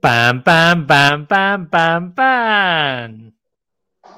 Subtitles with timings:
[0.00, 3.32] Pam, pam, pam, pam, pam, pam.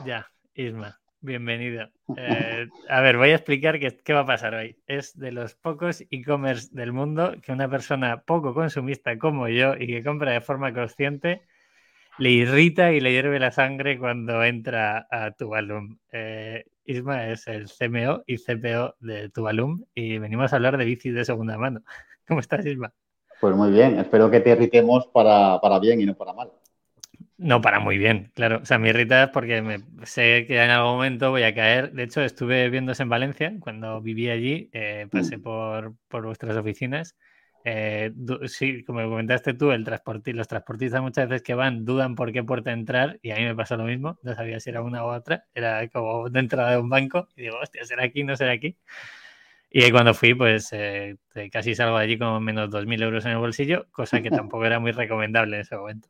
[0.05, 1.89] Ya, Isma, bienvenido.
[2.17, 4.77] Eh, a ver, voy a explicar qué, qué va a pasar hoy.
[4.87, 9.87] Es de los pocos e-commerce del mundo que una persona poco consumista como yo y
[9.87, 11.43] que compra de forma consciente
[12.19, 15.99] le irrita y le hierve la sangre cuando entra a Tuvalum.
[16.13, 21.15] Eh, Isma es el CMO y CPO de Tuvalum y venimos a hablar de bicis
[21.15, 21.83] de segunda mano.
[22.29, 22.93] ¿Cómo estás, Isma?
[23.41, 26.53] Pues muy bien, espero que te irritemos para, para bien y no para mal.
[27.39, 28.61] No, para muy bien, claro.
[28.63, 31.93] O sea, me irrita porque me, sé que en algún momento voy a caer.
[31.93, 35.43] De hecho, estuve viéndose en Valencia cuando viví allí, eh, pasé Mm.
[35.43, 37.17] por, por vuestras oficinas.
[37.65, 42.15] Eh, du- sí, como comentaste tú, el transporti- los transportistas muchas veces que van dudan
[42.15, 44.19] por qué puerta entrar y a mí me pasó lo mismo.
[44.23, 45.45] No sabía si era una u otra.
[45.55, 48.23] Era como de entrada de un banco y digo, hostia, ¿será aquí?
[48.25, 48.77] ¿No será aquí?
[49.71, 51.17] Y ahí cuando fui, pues eh,
[51.53, 54.81] casi salgo de allí con menos 2.000 euros en el bolsillo, cosa que tampoco era
[54.81, 56.09] muy recomendable en ese momento.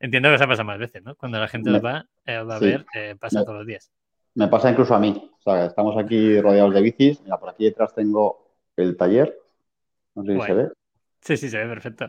[0.00, 1.14] Entiendo que eso pasa más veces, ¿no?
[1.14, 3.66] Cuando la gente os va, eh, os va a ver, eh, pasa Me- todos los
[3.66, 3.92] días.
[4.34, 5.30] Me pasa incluso a mí.
[5.38, 7.20] O sea, estamos aquí rodeados de bicis.
[7.22, 9.38] Mira, por aquí detrás tengo el taller.
[10.14, 10.68] No sé si se ve.
[11.20, 12.08] Sí, sí, se ve perfecto.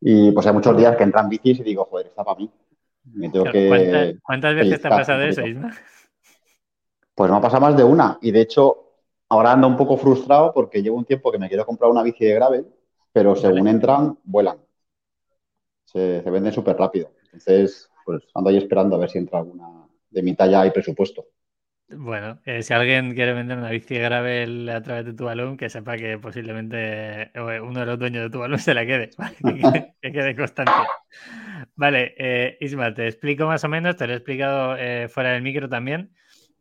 [0.00, 2.50] Y pues hay muchos días que entran bicis y digo, joder, está para mí.
[3.14, 3.68] Me tengo que...
[3.68, 5.46] ¿cuánta- ¿Cuántas veces te ha pasado eso.
[5.46, 5.72] Isma?
[7.14, 8.18] Pues me ha pasado más de una.
[8.20, 8.87] Y de hecho,
[9.28, 12.24] ahora ando un poco frustrado porque llevo un tiempo que me quiero comprar una bici
[12.24, 12.66] de gravel,
[13.12, 14.58] pero según entran, vuelan.
[15.84, 17.10] Se, se venden súper rápido.
[17.24, 21.26] Entonces, pues ando ahí esperando a ver si entra alguna de mi talla y presupuesto.
[21.90, 25.56] Bueno, eh, si alguien quiere vender una bici de gravel a través de tu balón,
[25.56, 29.14] que sepa que posiblemente eh, uno de los dueños de tu balón se la quede,
[29.16, 29.36] ¿vale?
[29.42, 30.92] que, quede- que quede constancia.
[31.76, 35.42] Vale, eh, Isma, te explico más o menos, te lo he explicado eh, fuera del
[35.42, 36.12] micro también.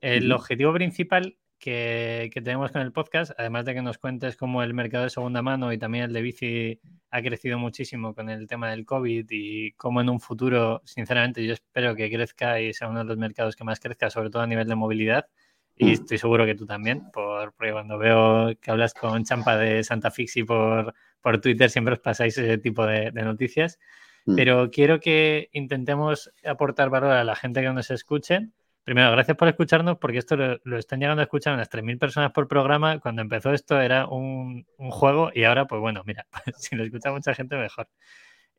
[0.01, 4.63] El objetivo principal que, que tenemos con el podcast, además de que nos cuentes cómo
[4.63, 8.47] el mercado de segunda mano y también el de bici ha crecido muchísimo con el
[8.47, 12.89] tema del COVID y cómo en un futuro, sinceramente, yo espero que crezca y sea
[12.89, 15.27] uno de los mercados que más crezca, sobre todo a nivel de movilidad.
[15.75, 15.89] Y Mm.
[15.89, 20.09] estoy seguro que tú también, por, porque cuando veo que hablas con Champa de Santa
[20.11, 23.77] Fixi por, por Twitter, siempre os pasáis ese tipo de, de noticias.
[24.25, 24.35] Mm.
[24.35, 28.49] Pero quiero que intentemos aportar valor a la gente que nos escuche.
[28.87, 32.31] Primero, gracias por escucharnos, porque esto lo, lo están llegando a escuchar unas 3.000 personas
[32.31, 33.01] por programa.
[33.01, 36.25] Cuando empezó esto era un, un juego y ahora, pues bueno, mira,
[36.57, 37.89] si lo escucha mucha gente, mejor.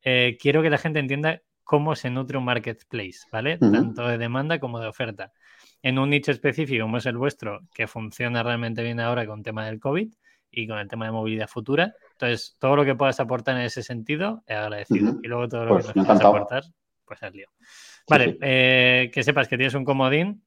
[0.03, 3.56] Eh, quiero que la gente entienda cómo se nutre un marketplace, ¿vale?
[3.56, 5.33] Tanto de demanda como de oferta.
[5.81, 9.44] En un nicho específico como es el vuestro, que funciona realmente bien ahora con el
[9.44, 10.12] tema del COVID
[10.50, 11.94] y con el tema de movilidad futura.
[12.12, 15.15] Entonces, todo lo que puedas aportar en ese sentido, he agradecido.
[15.22, 16.37] Y luego todo lo Pues que nos encantado.
[16.37, 16.65] aportar,
[17.06, 17.49] pues al lío.
[18.09, 20.43] Vale, eh, que sepas que tienes un comodín.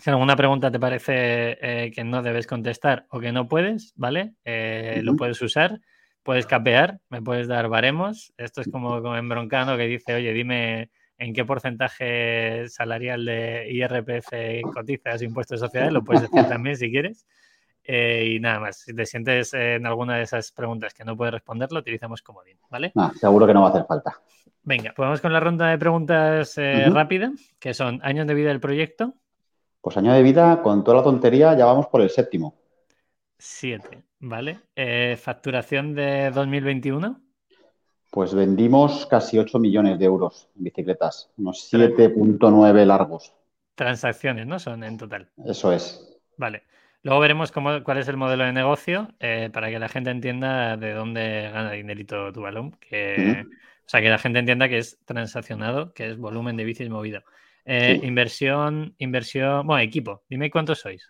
[0.00, 4.34] Si alguna pregunta te parece eh, que no debes contestar o que no puedes, ¿vale?
[4.44, 5.80] Eh, Lo puedes usar,
[6.22, 8.32] puedes capear, me puedes dar baremos.
[8.38, 13.68] Esto es como, como en Broncano que dice, oye, dime en qué porcentaje salarial de
[13.70, 17.26] IRPF cotizas impuestos de sociedades, lo puedes decir también si quieres.
[17.84, 21.34] Eh, y nada más, si te sientes en alguna de esas preguntas que no puedes
[21.34, 22.94] responderlo, utilizamos comodín, ¿vale?
[22.94, 24.20] Nah, seguro que no va a hacer falta.
[24.64, 28.48] Venga, pues vamos con la ronda de preguntas eh, rápida, que son años de vida
[28.48, 29.14] del proyecto,
[29.82, 32.54] Pues año de vida, con toda la tontería, ya vamos por el séptimo.
[33.38, 34.60] 7, ¿vale?
[34.74, 37.20] Eh, facturación de 2021,
[38.10, 41.92] Pues vendimos casi 8 millones de euros en bicicletas, unos Tres.
[41.98, 43.34] 7.9 largos.
[43.74, 44.58] transacciones, ¿no?
[44.58, 45.30] Son en total.
[45.44, 46.08] Eso es.
[46.36, 46.62] Vale.
[47.02, 50.76] Luego veremos cómo, cuál es el modelo de negocio eh, para que la gente entienda
[50.76, 52.72] de dónde gana dinerito tu balón.
[52.72, 53.44] Que.
[53.84, 57.22] O sea, que la gente entienda que es transaccionado, que es volumen de bicis movido.
[57.64, 58.06] Eh, Sí.
[58.06, 60.22] Inversión, inversión, bueno, equipo.
[60.30, 61.06] Dime cuántos sois.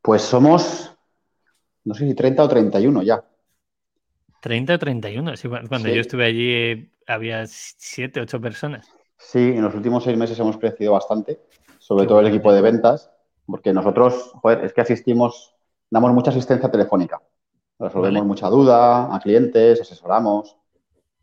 [0.00, 0.96] Pues somos,
[1.84, 3.22] no sé si 30 o 31 ya.
[4.40, 5.36] 30 o 31.
[5.36, 5.94] Sí, cu- cuando Sí.
[5.94, 8.88] yo estuve allí eh, había 7, 8 personas.
[9.18, 11.40] Sí, en los últimos seis meses hemos crecido bastante,
[11.78, 13.10] sobre Qué todo el equipo de ventas,
[13.50, 15.54] porque nosotros, joder, es que asistimos,
[15.90, 17.20] damos mucha asistencia telefónica.
[17.78, 18.26] Resolvemos Vale.
[18.26, 20.56] mucha duda a clientes, asesoramos.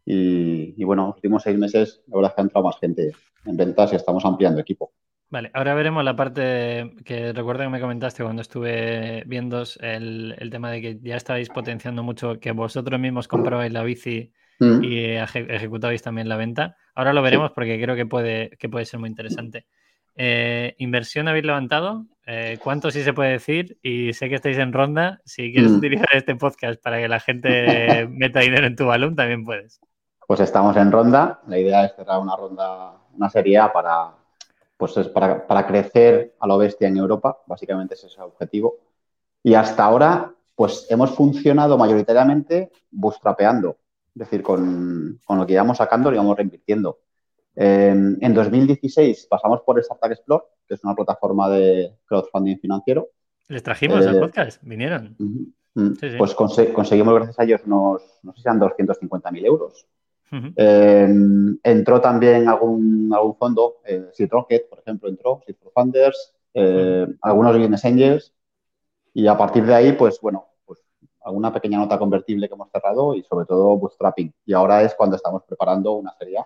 [0.05, 2.79] Y, y bueno, en los últimos seis meses, la verdad es que ha entrado más
[2.79, 3.11] gente
[3.45, 4.91] en ventas y estamos ampliando equipo.
[5.29, 10.49] Vale, ahora veremos la parte que recuerdo que me comentaste cuando estuve viendo el, el
[10.49, 14.83] tema de que ya estabais potenciando mucho, que vosotros mismos comprabais la bici Mm.
[14.83, 16.77] y eje- ejecutabais también la venta.
[16.95, 19.67] Ahora lo veremos porque creo que puede, que puede ser muy interesante.
[20.15, 22.07] Eh, ¿Inversión habéis levantado?
[22.29, 23.79] Eh, ¿Cuánto sí se puede decir?
[23.81, 25.21] Y sé que estáis en ronda.
[25.23, 25.77] Si quieres Mm.
[25.77, 29.79] utilizar este podcast para que la gente meta dinero en tu balón, también puedes.
[30.27, 31.39] Pues estamos en ronda.
[31.47, 34.11] La idea es cerrar una ronda, una serie A para,
[34.75, 37.37] pues es para, para crecer a lo bestia en Europa.
[37.45, 38.75] Básicamente ese es el objetivo.
[39.41, 43.77] Y hasta ahora, pues hemos funcionado mayoritariamente bootstrapeando.
[44.13, 46.99] Es decir, con, lo que íbamos sacando lo íbamos reinvirtiendo.
[47.55, 53.09] en 2016 pasamos por Startup Explore, que es una plataforma de crowdfunding financiero.
[53.47, 54.61] ¿Les trajimos al eh, podcast?
[54.63, 55.15] ¿Vinieron?
[56.17, 59.85] Pues conseguimos, gracias a ellos, unos, no sé si eran 250.000 euros.
[60.29, 66.33] Em, entró también algún, algún fondo, eh, Seed Rocket, por ejemplo, entró, Seed for Funders,
[66.53, 68.33] eh, algunos Business Angels,
[69.13, 70.79] y a partir de ahí, pues bueno, pues
[71.21, 74.33] alguna pequeña nota convertible que hemos cerrado y sobre todo bootstrapping.
[74.45, 76.39] Y ahora es cuando estamos preparando una serie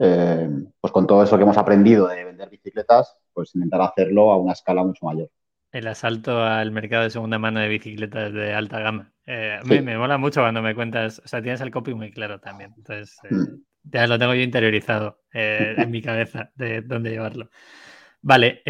[0.00, 0.48] eh,
[0.80, 4.52] pues con todo eso que hemos aprendido de vender bicicletas, pues intentar hacerlo a una
[4.52, 5.30] escala mucho mayor.
[5.70, 9.12] El asalto al mercado de segunda mano de bicicletas de alta gama.
[9.26, 12.40] Eh, mí me mola mucho cuando me cuentas, o sea, tienes el copy muy claro
[12.40, 12.74] también.
[12.76, 13.62] Entonces, eh, mm.
[13.84, 17.48] ya lo tengo yo interiorizado eh, en mi cabeza de dónde llevarlo.
[18.22, 18.62] Vale,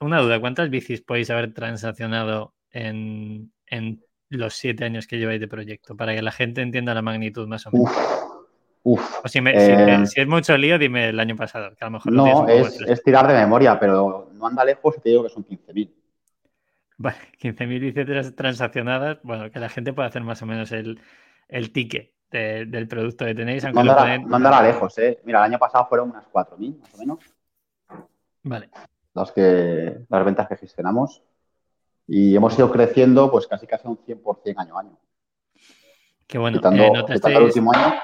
[0.00, 3.52] una duda, ¿cuántas bicis podéis haber transaccionado en,
[4.28, 5.96] los siete años que lleváis de proyecto?
[5.96, 7.88] Para que la gente entienda la magnitud más o menos.
[7.88, 8.35] Uf,
[8.94, 13.02] o si, es mucho lío, dime el año pasado, que a lo mejor No, es,
[13.02, 15.92] tirar de memoria, pero no anda lejos y te digo que son 15.000.
[16.98, 21.00] Vale, 15.000 bicicletas transaccionadas, bueno, que la gente pueda hacer más o menos el,
[21.72, 23.64] ticket del producto que tenéis.
[23.64, 25.20] no, andará, lejos, ¿eh?
[25.24, 27.18] Mira, el año pasado fueron unas 4.000, más o menos.
[28.44, 28.70] Vale.
[29.14, 31.22] Las, que, las ventas que gestionamos.
[32.06, 34.98] Y hemos ido creciendo, pues casi casi un 100% año a año.
[36.28, 36.58] Qué bueno.
[36.58, 37.94] Quitando, eh, el último año.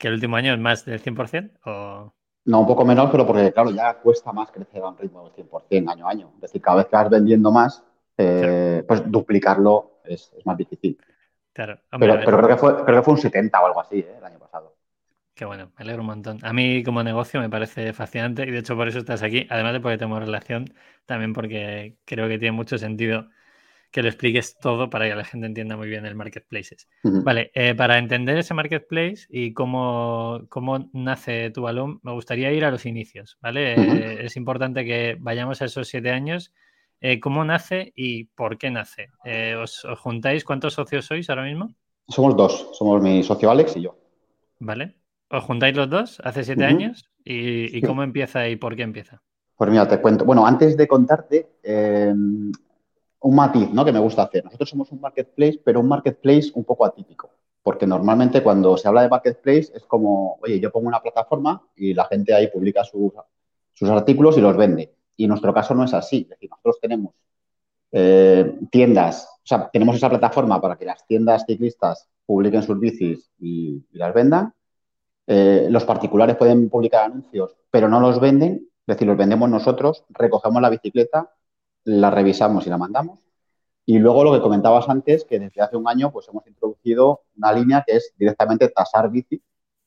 [0.00, 1.50] ¿Que el último año es más del 100%?
[1.66, 2.14] O...
[2.46, 5.46] No, un poco menos, pero porque, claro, ya cuesta más crecer a un ritmo del
[5.46, 6.32] 100% año a año.
[6.36, 7.84] Es decir, cada vez que vas vendiendo más,
[8.16, 10.98] eh, pues duplicarlo es, más difícil.
[11.52, 11.78] Claro.
[11.98, 14.14] pero, creo, que fue, creo que fue un 70 o algo así ¿eh?
[14.16, 14.74] el año pasado.
[15.34, 16.38] Qué bueno, me alegro un montón.
[16.44, 19.74] A mí como negocio me parece fascinante y de hecho por eso estás aquí, además
[19.74, 20.72] de porque tenemos relación,
[21.04, 23.28] también porque creo que tiene mucho sentido
[23.90, 26.76] que lo expliques todo para que la gente entienda muy bien el marketplace.
[27.02, 32.64] Vale, eh, para entender ese marketplace y cómo, cómo nace tu balón, me gustaría ir
[32.64, 34.24] a los inicios, ¿vale?
[34.24, 36.52] es importante que vayamos a esos siete años
[37.00, 39.08] eh, ¿Cómo nace y por qué nace?
[39.24, 40.44] Eh, ¿os, juntáis?
[40.44, 41.74] ¿Cuántos socios sois ahora mismo?
[42.08, 43.96] Somos dos, somos mi socio Alex y yo.
[44.58, 44.96] Vale.
[45.30, 47.08] ¿Os juntáis los dos hace siete años?
[47.24, 49.22] ¿Y, cómo empieza y por qué empieza?
[49.56, 50.24] Pues mira, te cuento.
[50.24, 51.46] Bueno, antes de contarte,
[53.20, 53.84] un matiz ¿no?
[53.84, 54.44] que me gusta hacer.
[54.44, 57.30] Nosotros somos un marketplace, pero un marketplace un poco atípico.
[57.62, 61.92] Porque normalmente cuando se habla de marketplace es como, oye, yo pongo una plataforma y
[61.92, 63.12] la gente ahí publica sus,
[63.74, 64.94] sus artículos y los vende.
[65.16, 66.22] Y en nuestro caso no es así.
[66.22, 67.12] Es decir, nosotros tenemos
[67.92, 73.30] eh, tiendas, o sea, tenemos esa plataforma para que las tiendas ciclistas publiquen sus bicis
[73.40, 74.54] y, las vendan.
[75.26, 80.04] Eh, los particulares pueden publicar anuncios, pero no los venden, es decir, los vendemos nosotros,
[80.10, 81.30] recogemos la bicicleta,
[81.84, 83.20] la revisamos y la mandamos.
[83.86, 87.52] Y luego lo que comentabas antes, que desde hace un año pues hemos introducido una
[87.52, 89.42] línea que es directamente tasar bici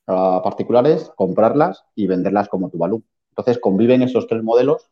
[0.07, 3.05] a particulares, comprarlas y venderlas como tu balón.
[3.29, 4.89] Entonces conviven esos tres modelos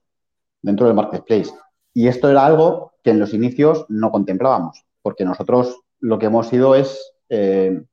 [0.61, 1.51] dentro del marketplace.
[1.93, 6.51] Y esto era algo que en los inicios no contemplábamos, porque nosotros lo que hemos
[6.53, 7.83] ido es eh,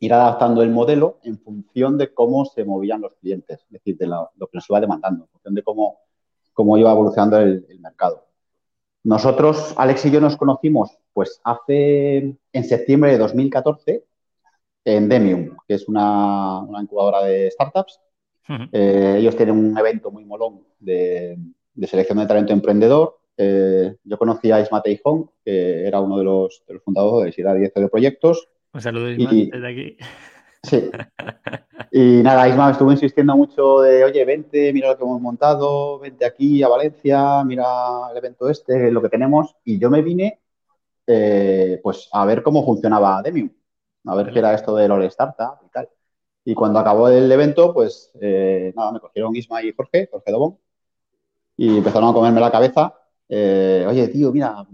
[0.00, 4.06] ir adaptando el modelo en función de cómo se movían los clientes, es decir, de
[4.06, 5.98] lo que nos iba demandando, en función de cómo,
[6.52, 8.25] cómo iba evolucionando el, mercado.
[9.06, 14.02] Nosotros, Alex y yo nos conocimos pues hace, en septiembre de 2014,
[14.84, 18.00] en Demium, que es una, incubadora de startups.
[18.72, 21.38] Eh, ellos tienen un evento muy molón de,
[21.72, 23.20] de selección de talento emprendedor.
[23.36, 27.84] Eh, yo conocí a Isma Teijón, que era uno de los, fundadores y era director
[27.84, 28.48] de proyectos.
[28.74, 29.96] Un saludo, Isma, desde aquí.
[30.66, 30.90] Sí.
[31.92, 36.24] Y nada, Isma estuvo insistiendo mucho de, oye, vente, mira lo que hemos montado, vente
[36.24, 37.64] aquí a Valencia, mira
[38.10, 39.54] el evento este, lo que tenemos.
[39.64, 40.40] Y yo me vine,
[41.06, 43.50] eh, pues, a ver cómo funcionaba Demium,
[44.04, 45.88] a ver qué era esto de LOL Startup y tal.
[46.44, 50.58] Y cuando acabó el evento, pues, eh, nada, me cogieron Isma y Jorge, Jorge Dobón,
[51.56, 52.94] y empezaron a comerme la cabeza.
[53.28, 54.66] Eh, Oye, tío, mira,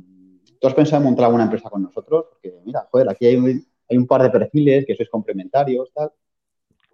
[0.60, 2.26] ¿tú has pensado en montar una empresa con nosotros?
[2.30, 6.10] Porque, mira, joder, aquí hay un, hay un par de perfiles que sois complementarios, tal.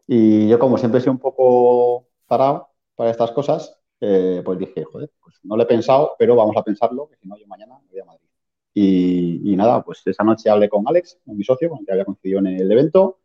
[0.07, 5.11] Y yo, como siempre sido un poco parado para estas cosas, eh, pues dije, joder,
[5.23, 8.01] pues no lo he pensado, pero vamos a pensarlo, que si no, yo mañana voy
[8.01, 8.29] a Madrid.
[8.75, 12.39] Y, nada, pues esa noche hablé con Alex, mi socio, con el que había coincidido
[12.41, 13.19] en el evento,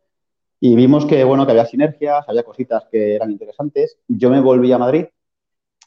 [0.59, 3.99] y vimos que, bueno, que había sinergias, había cositas que eran interesantes.
[4.07, 5.05] Yo me volví a Madrid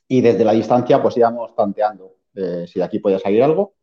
[0.06, 3.75] y desde la distancia pues íbamos tanteando eh, si de aquí podía salir algo.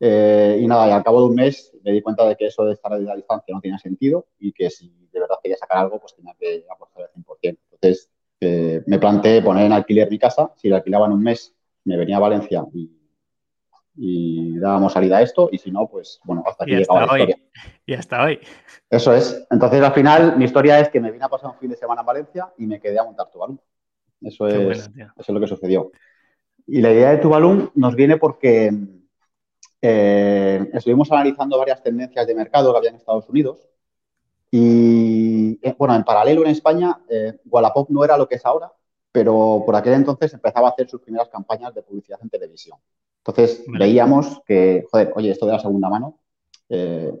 [0.00, 2.64] Eh, y nada, y al cabo de un mes me di cuenta de que eso
[2.64, 5.78] de estar a la distancia no tenía sentido y que si de verdad quería sacar
[5.78, 7.58] algo, pues tenía que apostar al 100%.
[7.72, 8.10] Entonces
[8.86, 10.52] me planteé poner en alquiler mi casa.
[10.56, 12.90] Si la alquilaba en un mes, me venía a Valencia y,
[13.96, 17.38] y dábamos salida a esto y si no, pues bueno, hasta aquí llegaba la historia.
[17.86, 18.40] Y hasta hoy.
[18.90, 19.46] Eso es.
[19.50, 22.00] Entonces, al final, mi historia es que me vine a pasar un fin de semana
[22.00, 23.58] en Valencia y me quedé a montar Tuvalu.
[24.20, 25.92] Eso es, eso es lo que sucedió.
[26.66, 28.72] Y la idea de Tuvalu nos viene porque
[29.86, 33.58] eh, estuvimos analizando varias tendencias de mercado que había en Estados Unidos
[34.50, 38.72] y, eh, bueno, en paralelo en España, eh, Wallapop no era lo que es ahora,
[39.12, 42.78] pero por aquel entonces empezaba a hacer sus primeras campañas de publicidad en televisión.
[43.18, 46.18] Entonces veíamos que, joder, oye, esto de la segunda mano
[46.70, 47.12] eh,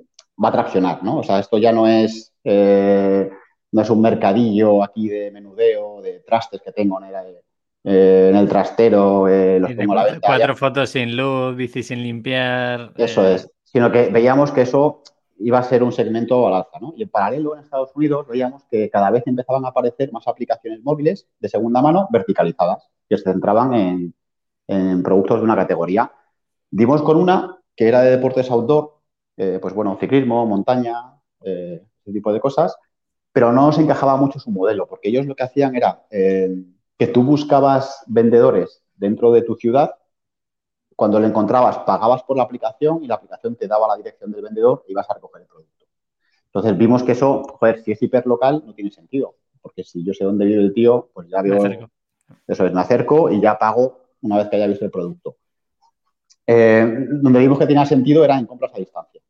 [0.42, 1.18] va a traccionar, ¿no?
[1.18, 6.62] O sea, esto ya no es, no es un mercadillo aquí de menudeo, de trastes
[6.62, 7.36] que tengo en el,
[7.84, 10.26] en el trastero, los pongo a la venta.
[10.26, 12.92] Cuatro fotos sin luz, bici sin limpiar.
[12.96, 15.02] Eso es, sino que veíamos que eso
[15.38, 16.78] iba a ser un segmento al alza.
[16.80, 16.94] ¿no?
[16.96, 20.82] Y en paralelo, en Estados Unidos, veíamos que cada vez empezaban a aparecer más aplicaciones
[20.82, 23.74] móviles de segunda mano verticalizadas, que se centraban
[24.66, 26.10] en, productos de una categoría.
[26.70, 29.00] Dimos con una que era de deportes outdoor,
[29.36, 32.76] eh, pues bueno, ciclismo, montaña, eh, ese tipo de cosas,
[33.32, 36.54] pero no se encajaba mucho su modelo, porque ellos lo que hacían era eh,
[36.98, 39.94] que tú buscabas vendedores dentro de tu ciudad
[40.96, 44.42] cuando lo encontrabas, pagabas por la aplicación y la aplicación te daba la dirección del
[44.42, 45.86] vendedor y ibas a recoger el producto.
[46.46, 49.34] Entonces vimos que eso, joder, si es hiperlocal, no tiene sentido.
[49.60, 51.56] Porque si yo sé dónde vive el tío, pues ya veo.
[52.46, 55.36] Eso es, me acerco y ya pago una vez que haya visto el producto.
[56.46, 59.20] Eh, donde vimos que tenía sentido era en compras a distancia,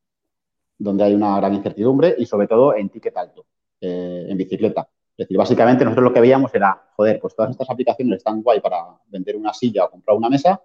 [0.76, 3.46] donde hay una gran incertidumbre y sobre todo en ticket alto,
[3.80, 4.88] eh, en bicicleta.
[5.16, 8.60] Es decir, básicamente nosotros lo que veíamos era, joder, pues todas estas aplicaciones están guay
[8.60, 10.60] para vender una silla o comprar una mesa,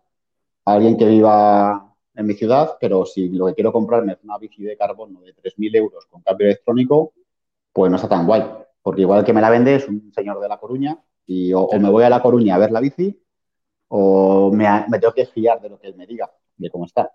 [0.65, 4.63] alguien que viva en mi ciudad, pero si lo que quiero comprarme es una bici
[4.63, 7.13] de carbono de 3.000 euros con cambio electrónico,
[7.71, 8.43] pues no está tan guay.
[8.81, 11.89] Porque igual que me la vende es un señor de La Coruña y o, me
[11.89, 13.21] voy a La Coruña a ver la bici
[13.89, 14.65] o me,
[14.99, 17.11] tengo que fiar de lo que él me diga, de cómo está.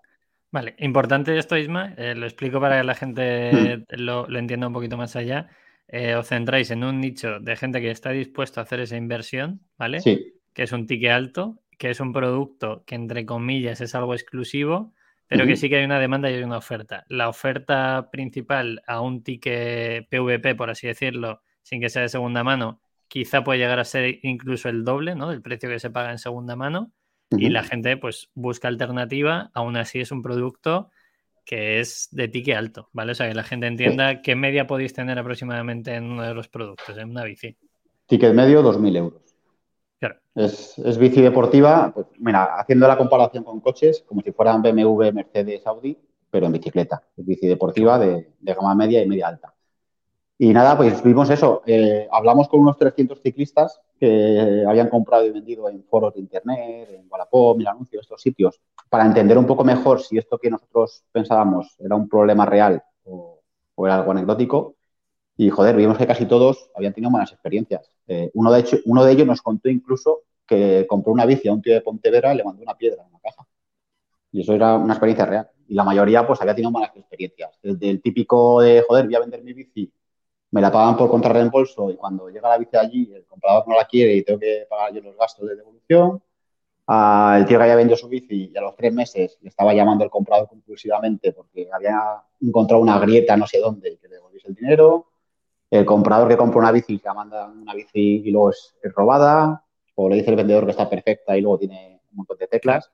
[0.51, 3.83] Vale, importante esto, Isma, eh, lo explico para que la gente hmm.
[3.97, 5.49] lo, entienda un poquito más allá.
[5.87, 9.61] Eh, os centráis en un nicho de gente que está dispuesto a hacer esa inversión,
[9.77, 10.01] ¿vale?
[10.01, 10.33] Sí.
[10.53, 14.93] Que es un ticket alto que es un producto que entre comillas es algo exclusivo,
[15.27, 17.05] pero que sí que hay una demanda y hay una oferta.
[17.09, 22.43] La oferta principal a un ticket PVP, por así decirlo, sin que sea de segunda
[22.43, 25.29] mano, quizá puede llegar a ser incluso el doble ¿no?
[25.29, 26.91] del precio que se paga en segunda mano.
[27.31, 30.91] Y la gente pues busca alternativa, aún así es un producto
[31.45, 33.11] que es de ticket alto, ¿vale?
[33.11, 36.47] O sea, que la gente entienda qué media podéis tener aproximadamente en uno de los
[36.47, 37.55] productos, en una bici.
[38.07, 39.25] Ticket medio, 2.000 euros.
[40.35, 45.65] Es, bici deportiva, pues mira, haciendo la comparación con coches, como si fueran BMW, Mercedes,
[45.65, 45.97] Audi,
[46.29, 47.01] pero en bicicleta.
[47.15, 49.53] Es bici deportiva de, gama media y media alta.
[50.37, 51.61] Y nada, pues vimos eso.
[51.65, 56.89] Eh, hablamos con unos 300 ciclistas que habían comprado y vendido en foros de internet,
[56.91, 61.05] en Wallapop, Mil Anuncios, estos sitios, para entender un poco mejor si esto que nosotros
[61.11, 63.41] pensábamos era un problema real o
[63.85, 64.75] era algo anecdótico.
[65.37, 67.91] Y joder, vimos que casi todos habían tenido buenas experiencias.
[68.07, 71.53] Eh, uno, de hecho, uno de ellos nos contó incluso que compró una bici a
[71.53, 73.45] un tío de Pontevedra y le mandó una piedra en una caja.
[74.31, 75.49] Y eso era una experiencia real.
[75.67, 77.51] Y la mayoría pues había tenido malas experiencias.
[77.61, 79.91] Desde el típico de, joder, voy a vender mi bici,
[80.55, 83.83] me la pagan por contrarreembolso y cuando llega la bici allí el comprador no la
[83.83, 86.23] quiere y tengo que pagar yo los gastos de devolución.
[86.87, 90.05] el tío que había vendido su bici y a los tres meses le estaba llamando
[90.05, 91.99] el comprador compulsivamente porque había
[92.39, 95.07] encontrado una grieta no sé dónde y que le devolviese el dinero
[95.71, 99.61] el comprador que compra una bici que manda una bici y luego es, robada,
[99.95, 102.89] o le dice el vendedor que está perfecta y luego tiene un montón de teclas.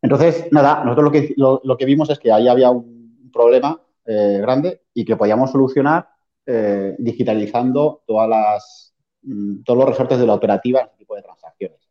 [0.00, 4.38] Entonces, nada, nosotros lo que, lo, que vimos es que ahí había un problema eh,
[4.40, 6.08] grande y que podíamos solucionar
[6.46, 11.22] eh, digitalizando todas las, mm, todos los resortes de la operativa en este tipo de
[11.22, 11.88] transacciones.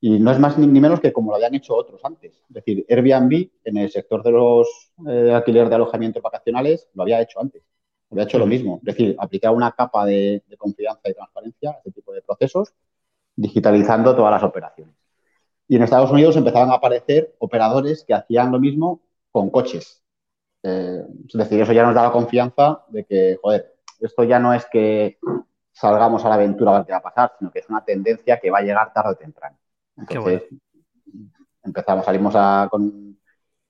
[0.00, 2.34] Y no es más ni, menos que como lo habían hecho otros antes.
[2.48, 7.20] Es decir, Airbnb en el sector de los eh, alquileres de alojamientos vacacionales lo había
[7.22, 7.62] hecho antes
[8.14, 11.92] había hecho lo mismo, es decir, aplicar una capa de, confianza y transparencia a este
[11.92, 12.72] tipo de procesos,
[13.34, 14.94] digitalizando todas las operaciones.
[15.66, 19.02] Y en Estados Unidos empezaban a aparecer operadores que hacían lo mismo
[19.32, 20.03] con coches.
[20.66, 24.64] Eh, es decir, eso ya nos daba confianza de que, joder, esto ya no es
[24.66, 25.18] que
[25.70, 28.40] salgamos a la aventura a ver qué va a pasar, sino que es una tendencia
[28.40, 29.58] que va a llegar tarde o temprano.
[29.96, 30.44] Entonces,
[31.62, 32.34] empezamos, salimos
[32.70, 33.18] con,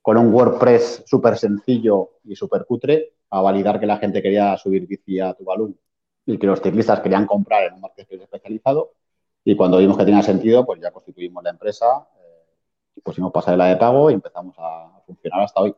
[0.01, 4.87] con un WordPress súper sencillo y súper cutre a validar que la gente quería subir
[4.87, 5.77] bici a Tuvalu
[6.25, 8.93] y que los ciclistas querían comprar en un marketplace especializado.
[9.43, 13.75] Y cuando vimos que tenía sentido, pues ya constituimos la empresa, eh, pusimos pasarela de
[13.75, 15.75] pago y empezamos a funcionar hasta hoy.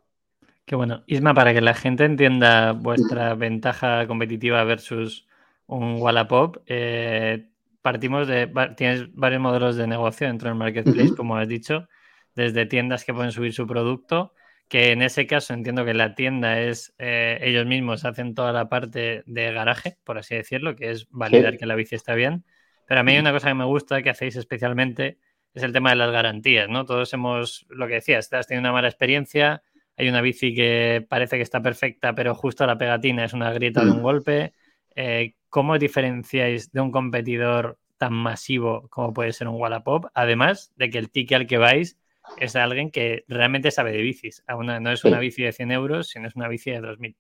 [0.68, 1.06] Qué bueno.
[1.08, 5.26] Isma, para que la gente entienda vuestra ventaja competitiva versus
[5.66, 7.48] un Wallapop, eh,
[7.82, 8.52] partimos de.
[8.76, 11.88] Tienes varios modelos de negocio dentro del marketplace, como has dicho
[12.36, 14.34] desde tiendas que pueden subir su producto,
[14.68, 18.68] que en ese caso entiendo que la tienda es eh, ellos mismos hacen toda la
[18.68, 22.44] parte de garaje, por así decirlo, que es validar que la bici está bien.
[22.86, 25.18] Pero a mí hay una cosa que me gusta que hacéis especialmente,
[25.54, 26.84] es el tema de las garantías, ¿no?
[26.84, 29.64] Todos hemos, lo que decías, has tenido una mala experiencia,
[29.98, 33.84] hay una bici que parece que está perfecta, pero justo la pegatina es una grieta
[33.84, 34.04] de un mm.
[34.04, 34.54] golpe.
[34.96, 40.06] Eh, ¿Cómo diferenciáis de un competidor tan masivo como puede ser un Wallapop?
[40.14, 41.98] Además de que el ticket al que vais
[42.38, 44.44] es de alguien que realmente sabe de bicis.
[44.48, 47.16] no es una bici de 100 euros, sino es una bici de 2.000.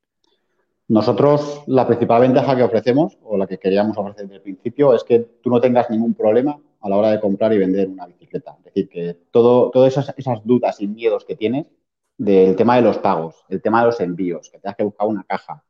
[0.89, 5.03] Nosotros, la principal ventaja que ofrecemos, o la que queríamos ofrecer desde el principio, es
[5.03, 8.55] que tú no tengas ningún problema a la hora de comprar y vender una bicicleta.
[8.59, 11.65] Es decir, que todo, todas esas, esas dudas y miedos que tienes
[12.17, 15.23] del tema de los pagos, el tema de los envíos, que tengas que buscar una
[15.23, 15.63] caja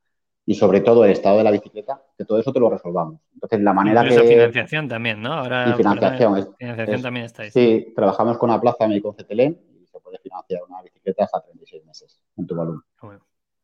[0.45, 3.19] y sobre todo el estado de la bicicleta, que todo eso te lo resolvamos.
[3.33, 4.29] Entonces, la manera Incluso que...
[4.29, 5.33] financiación también, ¿no?
[5.33, 6.55] Ahora, y financiación.
[6.57, 7.51] financiación también estáis.
[7.51, 11.41] Sí, trabajamos con la Plaza y con CTLM y se puede financiar una bicicleta hasta
[11.41, 12.81] 36 meses en tu volumen.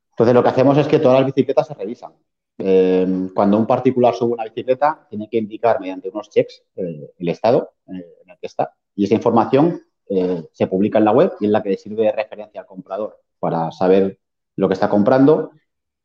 [0.09, 2.11] Entonces, lo que hacemos es que todas las bicicletas se revisan.
[2.57, 7.29] Eh, cuando un particular sube una bicicleta, tiene que indicar mediante unos checks eh, el
[7.29, 8.75] estado eh, en el que está.
[8.93, 12.11] Y esa información eh, se publica en la web y es la que sirve de
[12.11, 14.19] referencia al comprador para saber
[14.55, 15.51] lo que está comprando.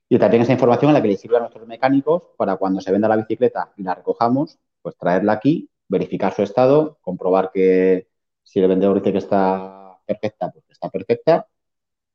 [0.08, 2.90] Y también esa información es la que le sirve a nuestros mecánicos para cuando se
[2.90, 8.08] venda la bicicleta y la recojamos, pues traerla aquí, verificar su estado, comprobar que
[8.42, 11.46] si el vendedor dice que está perfecta, pues está perfecta.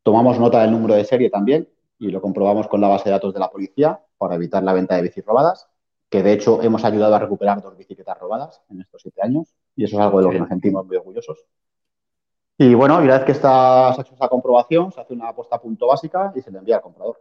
[0.01, 3.33] Tomamos nota del número de serie también y lo comprobamos con la base de datos
[3.33, 5.67] de la policía para evitar la venta de bicis robadas,
[6.09, 9.83] que de hecho hemos ayudado a recuperar dos bicicletas robadas en estos siete años y
[9.83, 11.45] eso es algo de lo que nos sentimos muy orgullosos.
[12.57, 15.29] Y bueno, y una vez que está, se ha hecho esa comprobación, se hace una
[15.29, 17.19] apuesta a punto básica y se le envía al comprador.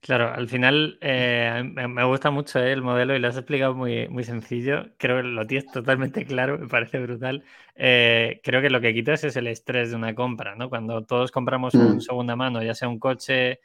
[0.00, 4.08] Claro, al final eh, me gusta mucho eh, el modelo y lo has explicado muy,
[4.08, 4.86] muy sencillo.
[4.96, 7.44] Creo que lo tienes totalmente claro, me parece brutal.
[7.74, 10.68] Eh, creo que lo que quitas es el estrés de una compra, ¿no?
[10.68, 12.00] Cuando todos compramos un mm.
[12.00, 13.60] segunda mano, ya sea un coche,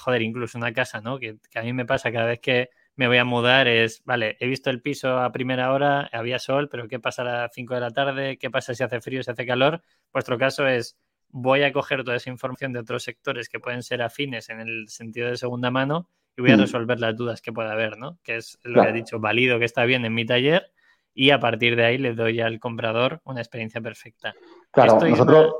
[0.00, 1.18] joder, incluso una casa, ¿no?
[1.18, 4.36] Que, que, a mí me pasa cada vez que me voy a mudar es, vale,
[4.40, 7.74] he visto el piso a primera hora, había sol, pero ¿qué pasa a las 5
[7.74, 8.38] de la tarde?
[8.38, 9.82] ¿Qué pasa si hace frío, si hace calor?
[10.12, 14.02] Vuestro caso es, voy a coger toda esa información de otros sectores que pueden ser
[14.02, 16.60] afines en el sentido de segunda mano y voy a mm.
[16.60, 18.18] resolver las dudas que pueda haber, ¿no?
[18.24, 20.72] Que es lo que he dicho, valido que está bien en mi taller
[21.14, 24.34] y a partir de ahí le doy al comprador una experiencia perfecta.
[24.72, 25.54] Claro, nosotros...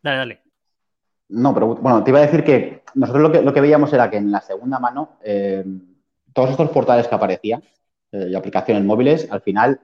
[0.00, 0.42] Dale, dale.
[1.30, 4.08] No, pero bueno, te iba a decir que nosotros lo que, lo que veíamos era
[4.08, 5.18] que en la segunda mano...
[5.24, 5.64] Eh,
[6.38, 7.64] todos estos portales que aparecían
[8.12, 9.80] eh, y aplicaciones móviles, al final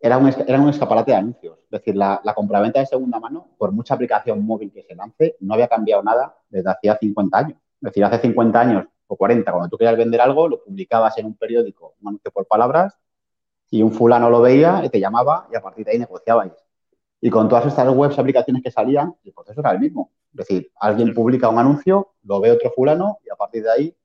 [0.00, 0.22] eran
[0.62, 1.58] un escaparate de anuncios.
[1.64, 5.36] Es decir, la, la compraventa de segunda mano, por mucha aplicación móvil que se lance,
[5.40, 7.58] no había cambiado nada desde hacía 50 años.
[7.58, 11.26] Es decir, hace 50 años o 40, cuando tú querías vender algo, lo publicabas en
[11.26, 12.98] un periódico, un anuncio por palabras,
[13.70, 16.54] y un fulano lo veía y te llamaba y a partir de ahí negociabais.
[17.20, 20.10] Y con todas estas webs, aplicaciones que salían, el proceso era el mismo.
[20.30, 23.96] Es decir, alguien publica un anuncio, lo ve otro fulano y a partir de ahí,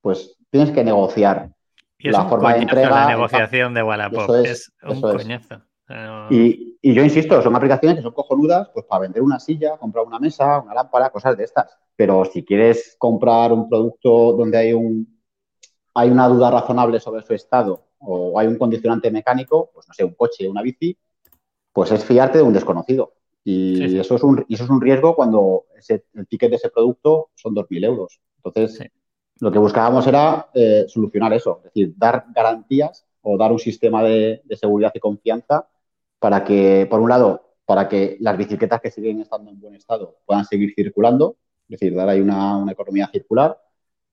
[0.00, 1.50] pues tienes que negociar
[1.98, 2.90] la forma de entrega.
[2.90, 5.62] La negociación de Wallapop es, un coñazo.
[6.30, 10.18] Y, yo insisto, son aplicaciones que son cojonudas pues para vender una silla, comprar una
[10.18, 11.66] mesa, una lámpara, cosas de estas.
[11.94, 15.16] Pero si quieres comprar un producto donde hay un
[15.94, 20.04] hay una duda razonable sobre su estado o hay un condicionante mecánico, pues no sé,
[20.04, 20.96] un coche, una bici,
[21.72, 23.14] pues es fiarte de un desconocido.
[23.42, 25.64] Y, Eso, es un, eso es un riesgo cuando
[26.14, 28.20] el ticket de ese producto son 2.000 euros.
[28.36, 28.90] Entonces,
[29.40, 34.02] lo que buscábamos era eh, solucionar eso, es decir, dar garantías o dar un sistema
[34.02, 35.68] de, seguridad y confianza
[36.18, 40.16] para que, por un lado, para que las bicicletas que siguen estando en buen estado
[40.24, 41.36] puedan seguir circulando,
[41.68, 43.58] es decir, dar ahí una, economía circular,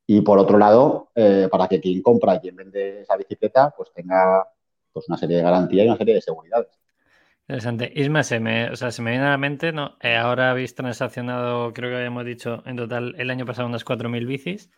[0.05, 3.93] y por otro lado, eh, para que quien compra y quien vende esa bicicleta, pues
[3.93, 4.45] tenga
[4.91, 6.67] pues, una serie de garantías y una serie de seguridades.
[7.47, 7.91] Interesante.
[7.95, 10.75] Isma, se me, o sea, se me viene a la mente, no, eh, ahora habéis
[10.75, 14.69] transaccionado, creo que habíamos dicho en total el año pasado unas 4.000 bicis.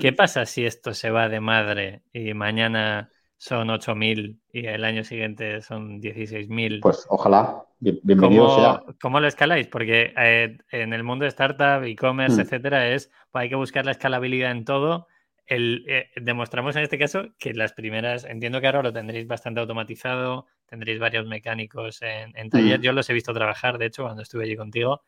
[0.00, 5.02] ¿Qué pasa si esto se va de madre y mañana son 8.000 y el año
[5.02, 6.80] siguiente son 16.000?
[6.80, 8.82] Pues ojalá, bienvenido ¿Cómo, sea.
[9.00, 9.66] ¿Cómo lo escaláis?
[9.66, 12.40] Porque eh, en el mundo de startup, e-commerce, mm.
[12.40, 15.08] etcétera, es pues hay que buscar la escalabilidad en todo.
[15.46, 19.60] El, eh, demostramos en este caso que las primeras, entiendo que ahora lo tendréis bastante
[19.60, 22.78] automatizado, tendréis varios mecánicos en, taller.
[22.78, 22.82] Mm.
[22.82, 25.02] Yo los he visto trabajar, de hecho, cuando estuve allí contigo.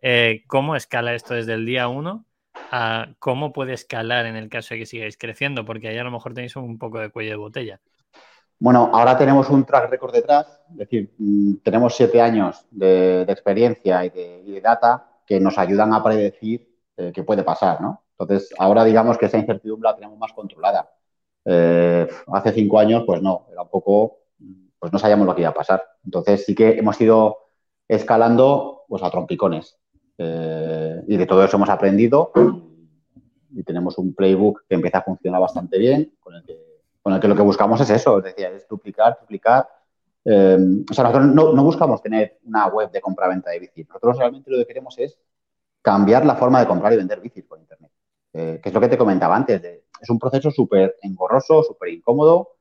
[0.00, 2.24] Eh, ¿Cómo escala esto desde el día uno?
[2.72, 6.10] A cómo puede escalar en el caso de que sigáis creciendo, porque ahí a lo
[6.10, 7.80] mejor tenéis un poco de cuello de botella.
[8.58, 14.06] Bueno, ahora tenemos un track record detrás, es decir, mm, tenemos siete años de, experiencia
[14.06, 18.04] y de, data que nos ayudan a predecir eh, qué puede pasar, ¿no?
[18.18, 20.90] Entonces, ahora digamos que esa incertidumbre la tenemos más controlada.
[21.44, 24.20] Eh, hace cinco años, pues no, era un poco,
[24.78, 25.84] pues no sabíamos lo que iba a pasar.
[26.04, 27.36] Entonces, sí que hemos ido
[27.86, 29.76] escalando pues, a trompicones.
[30.18, 32.32] Eh, y de todo eso hemos aprendido
[33.54, 36.44] y tenemos un playbook que empieza a funcionar bastante bien, con el
[37.20, 39.68] que, lo que buscamos es eso, es decir, es duplicar, duplicar.
[40.24, 43.84] Eh, o sea, nosotros no, no, buscamos tener una web de compra-venta de bici.
[43.84, 45.18] Nosotros realmente lo que queremos es
[45.82, 47.90] cambiar la forma de comprar y vender bicis por Internet.
[48.34, 49.62] Eh, que es lo que te comentaba antes.
[50.00, 52.56] Es un proceso súper engorroso, súper incómodo.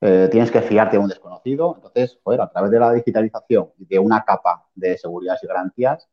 [0.00, 1.74] Eh, tienes que fiarte de un desconocido.
[1.76, 6.08] Entonces, joder, a través de la digitalización y de una capa de seguridad y garantías,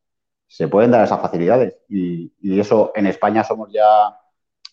[0.49, 1.77] se pueden dar esas facilidades.
[1.87, 4.19] Y, eso en España somos ya,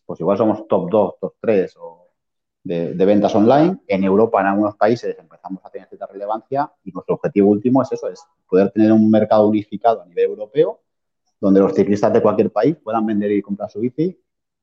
[0.04, 2.08] pues igual somos top 2, top 3 o
[2.64, 3.78] de, de, ventas online.
[3.86, 7.92] En Europa, en algunos países, empezamos a tener cierta relevancia y nuestro objetivo último es
[7.92, 10.80] eso, es poder tener un mercado unificado a nivel europeo
[11.40, 14.18] donde los ciclistas de cualquier país puedan vender y comprar su bici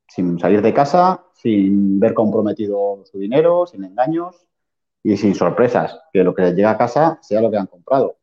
[0.08, 4.46] sin salir de casa, sin ver comprometido su dinero, sin engaños
[5.02, 8.16] y sin sorpresas, que lo que les llega a casa sea lo que han comprado.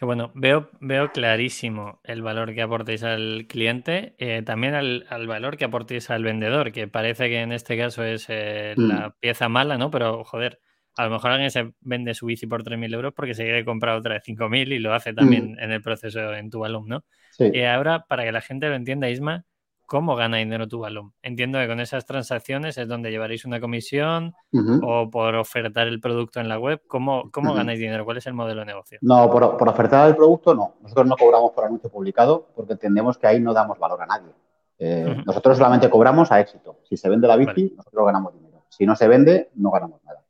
[0.00, 5.26] Que bueno, veo, veo clarísimo el valor que aportéis al cliente, eh, también al, al,
[5.26, 8.88] valor que aportéis al vendedor, que parece que en este caso es eh, mm.
[8.88, 9.90] la pieza mala, ¿no?
[9.90, 10.58] Pero joder,
[10.96, 13.94] a lo mejor alguien se vende su bici por 3.000 euros porque se quiere comprar
[13.94, 15.58] otra de 5.000 y lo hace también mm.
[15.58, 17.04] en el proceso en tu alumno.
[17.32, 17.50] Sí.
[17.52, 19.44] Y ahora, para que la gente lo entienda, Isma,
[19.90, 21.12] ¿cómo gana dinero tu balón?
[21.20, 24.80] Entiendo que con esas transacciones es donde llevaréis una comisión uh -huh.
[24.86, 26.80] o por ofertar el producto en la web.
[26.86, 27.56] ¿Cómo, cómo uh -huh.
[27.56, 28.04] ganáis dinero?
[28.04, 28.98] ¿Cuál es el modelo de negocio?
[29.02, 30.74] No, por, por, ofertar el producto no.
[30.80, 34.30] Nosotros no cobramos por anuncio publicado porque entendemos que ahí no damos valor a nadie.
[34.78, 35.24] Eh, uh -huh.
[35.24, 36.78] Nosotros solamente cobramos a éxito.
[36.88, 37.76] Si se vende la bici, vale.
[37.76, 38.62] nosotros ganamos dinero.
[38.68, 40.22] Si no se vende, no ganamos nada.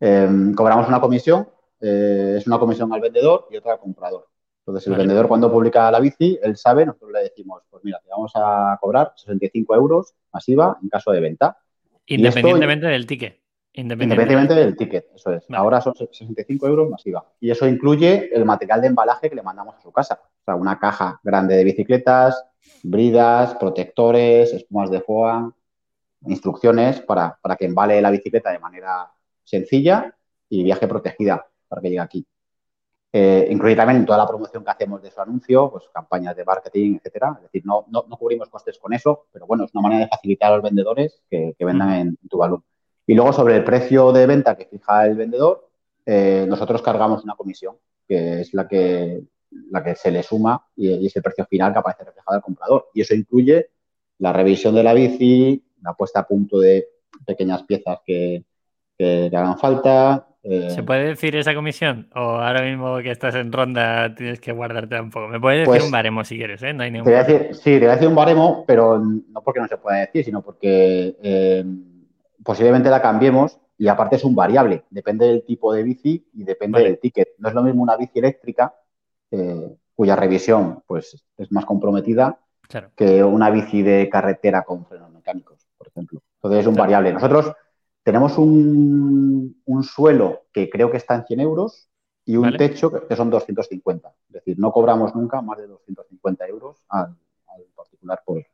[0.00, 1.46] Eh, cobramos una comisión,
[1.82, 4.29] eh, es una comisión al vendedor y otra al comprador.
[4.70, 5.02] Entonces, el vale.
[5.02, 8.78] vendedor cuando publica la bici, él sabe, nosotros le decimos, pues mira, te vamos a
[8.80, 11.58] cobrar 65 euros masiva en caso de venta.
[12.06, 13.40] Independientemente esto, del ticket.
[13.72, 15.46] Independientemente, independientemente del ticket, eso es.
[15.48, 15.60] Vale.
[15.60, 17.24] Ahora son 65 euros masiva.
[17.40, 20.20] Y eso incluye el material de embalaje que le mandamos a su casa.
[20.22, 22.44] O sea, una caja grande de bicicletas,
[22.82, 25.52] bridas, protectores, espumas de foam,
[26.26, 29.10] instrucciones para, para que embale la bicicleta de manera
[29.44, 30.14] sencilla
[30.48, 32.26] y viaje protegida para que llegue aquí.
[33.12, 36.96] Eh, incluye también toda la promoción que hacemos de su anuncio, pues campañas de marketing,
[36.96, 37.34] etcétera.
[37.36, 40.08] Es decir, no, no, no, cubrimos costes con eso, pero bueno, es una manera de
[40.08, 42.62] facilitar a los vendedores que, que vendan en, en, tu valor.
[43.06, 45.68] Y luego sobre el precio de venta que fija el vendedor,
[46.06, 49.22] eh, nosotros cargamos una comisión, que es la que,
[49.70, 52.42] la que se le suma y, y es el precio final que aparece reflejado al
[52.42, 52.90] comprador.
[52.94, 53.70] Y eso incluye
[54.18, 56.88] la revisión de la bici, la puesta a punto de
[57.26, 58.44] pequeñas piezas que,
[58.96, 62.08] que le hagan falta, eh, ¿Se puede decir esa comisión?
[62.14, 65.28] ¿O ahora mismo que estás en ronda tienes que guardarte un poco?
[65.28, 66.62] ¿Me puedes decir pues, un baremo si quieres?
[66.62, 66.72] ¿eh?
[66.72, 68.98] No hay ningún te voy a decir, sí, te voy a decir un baremo, pero
[68.98, 71.64] no porque no se pueda decir, sino porque eh,
[72.42, 74.84] posiblemente la cambiemos y aparte es un variable.
[74.88, 76.88] Depende del tipo de bici y depende vale.
[76.88, 77.28] del ticket.
[77.38, 78.74] No es lo mismo una bici eléctrica,
[79.30, 82.90] eh, cuya revisión pues, es más comprometida, claro.
[82.96, 86.22] que una bici de carretera con frenos mecánicos, por ejemplo.
[86.36, 86.84] Entonces es un claro.
[86.84, 87.12] variable.
[87.12, 87.52] Nosotros
[88.02, 91.88] tenemos un, un, suelo que creo que está en 100 euros
[92.24, 92.58] y un vale.
[92.58, 94.08] techo que son 250.
[94.28, 97.16] Es decir, no cobramos nunca más de 250 euros al,
[97.48, 98.44] al particular por,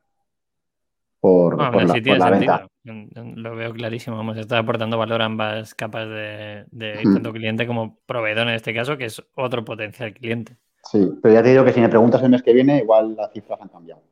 [1.21, 2.67] por, bueno, por, la, por la venta.
[2.85, 4.17] Lo veo clarísimo.
[4.17, 7.15] Vamos, está aportando valor a ambas capas de, de mm.
[7.15, 10.57] tanto cliente como proveedor en este caso, que es otro potencial cliente.
[10.85, 13.33] Sí, pero ya te digo que si me preguntas el mes que viene, igual las
[13.33, 14.03] cifras han cambiado.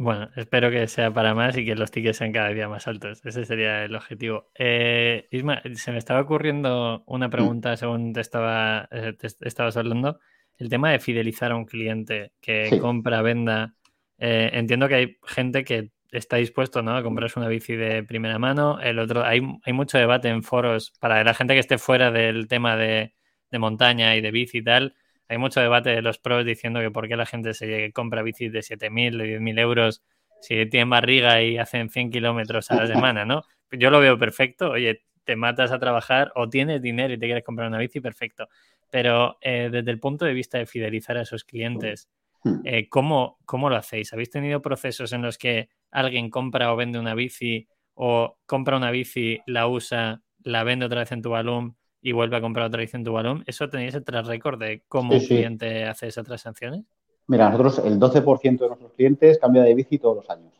[0.00, 3.20] Bueno, espero que sea para más y que los tickets sean cada día más altos.
[3.24, 4.48] Ese sería el objetivo.
[4.54, 10.20] Eh, Isma, se me estaba ocurriendo una pregunta según te, estaba, eh, te estabas hablando.
[10.56, 12.78] El tema de fidelizar a un cliente que sí.
[12.78, 13.74] compra, venda.
[14.18, 16.96] Eh, entiendo que hay gente que está dispuesto ¿no?
[16.96, 18.78] a comprarse una bici de primera mano.
[18.80, 22.46] El otro, hay, hay mucho debate en foros para la gente que esté fuera del
[22.46, 23.16] tema de,
[23.50, 24.94] de montaña y de bici y tal
[25.28, 28.52] hay mucho debate de los pros diciendo que por qué la gente se compra bicis
[28.52, 30.02] de 7.000, de 10.000 euros
[30.40, 33.42] si tienen barriga y hacen 100 kilómetros a la semana, ¿no?
[33.70, 34.70] Yo lo veo perfecto.
[34.70, 38.48] Oye, te matas a trabajar o tienes dinero y te quieres comprar una bici, perfecto.
[38.90, 42.08] Pero eh, desde el punto de vista de fidelizar a esos clientes,
[42.44, 42.60] hmm.
[42.64, 44.12] eh, ¿cómo, ¿cómo lo hacéis?
[44.12, 48.90] ¿Habéis tenido procesos en los que alguien compra o vende una bici o compra una
[48.90, 52.82] bici, la usa, la vende otra vez en tu balón y vuelve a comprar otra
[52.82, 56.24] edición tu balón, ¿eso tenéis el tras récord de cómo sí, un cliente hace esas
[56.24, 56.84] transacciones?
[57.26, 60.52] Mira, nosotros el 12% de nuestros clientes cambia de bici todos los años.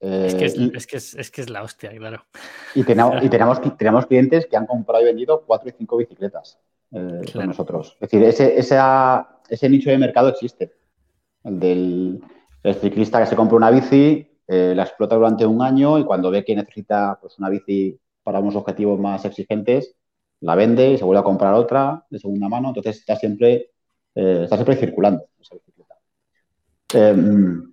[0.00, 2.24] Eh, es, que es, y, es, que es, es, que es, la hostia, claro.
[2.74, 6.58] Y, tenemos, y tenemos, tenemos, clientes que han comprado y vendido cuatro y cinco bicicletas
[6.92, 7.32] eh, claro.
[7.32, 7.96] con nosotros.
[8.00, 10.72] Es decir, ese, esa, ese nicho de mercado existe.
[11.44, 12.20] El del
[12.66, 16.32] el ciclista que se compra una bici, eh, la explota durante un año y cuando
[16.32, 19.94] ve que necesita pues, una bici para unos objetivos más exigentes,
[20.40, 22.68] la vende y se vuelve a comprar otra de segunda mano.
[22.68, 23.70] Entonces está siempre
[24.16, 25.94] eh, está siempre circulando esa bicicleta.
[26.94, 27.72] Em,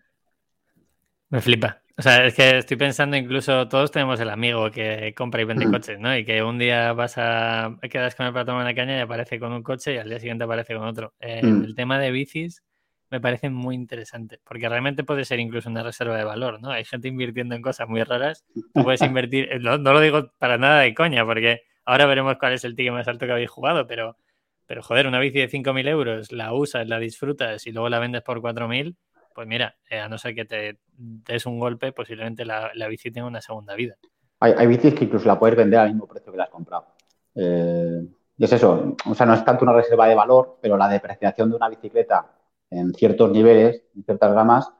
[1.30, 1.82] Me flipa.
[1.97, 5.69] O sea, es que estoy pensando incluso, todos tenemos el amigo que compra y vende
[5.69, 6.15] coches, ¿no?
[6.17, 9.39] Y que un día vas a, quedas con él para tomar una caña y aparece
[9.39, 11.13] con un coche y al día siguiente aparece con otro.
[11.19, 11.63] Eh, Mm.
[11.63, 12.63] El tema de bicis
[13.12, 16.71] me parece muy interesante, porque realmente puede ser incluso una reserva de valor, ¿no?
[16.71, 18.43] Hay gente invirtiendo en cosas muy raras.
[18.73, 22.54] Tú puedes invertir, no, no lo digo para nada de coña, porque ahora veremos cuál
[22.54, 24.17] es el ticket más alto que habéis jugado, pero,
[24.65, 28.22] pero joder, una bici de 5.000 euros, la usas, la disfrutas y luego la vendes
[28.22, 28.96] por 4.000,
[29.34, 33.12] pues mira, eh, a no ser que te des un golpe, posiblemente la, la bici
[33.12, 33.96] tenga una segunda vida.
[34.39, 36.88] Hay, hay bicis que incluso la puedes vender al mismo precio que la has comprado.
[37.36, 38.02] Eh,
[38.38, 41.50] y es eso, o sea, no es tanto una reserva de valor, pero la depreciación
[41.50, 42.32] de una bicicleta
[42.69, 44.72] en ciertos niveles, en ciertas gamas,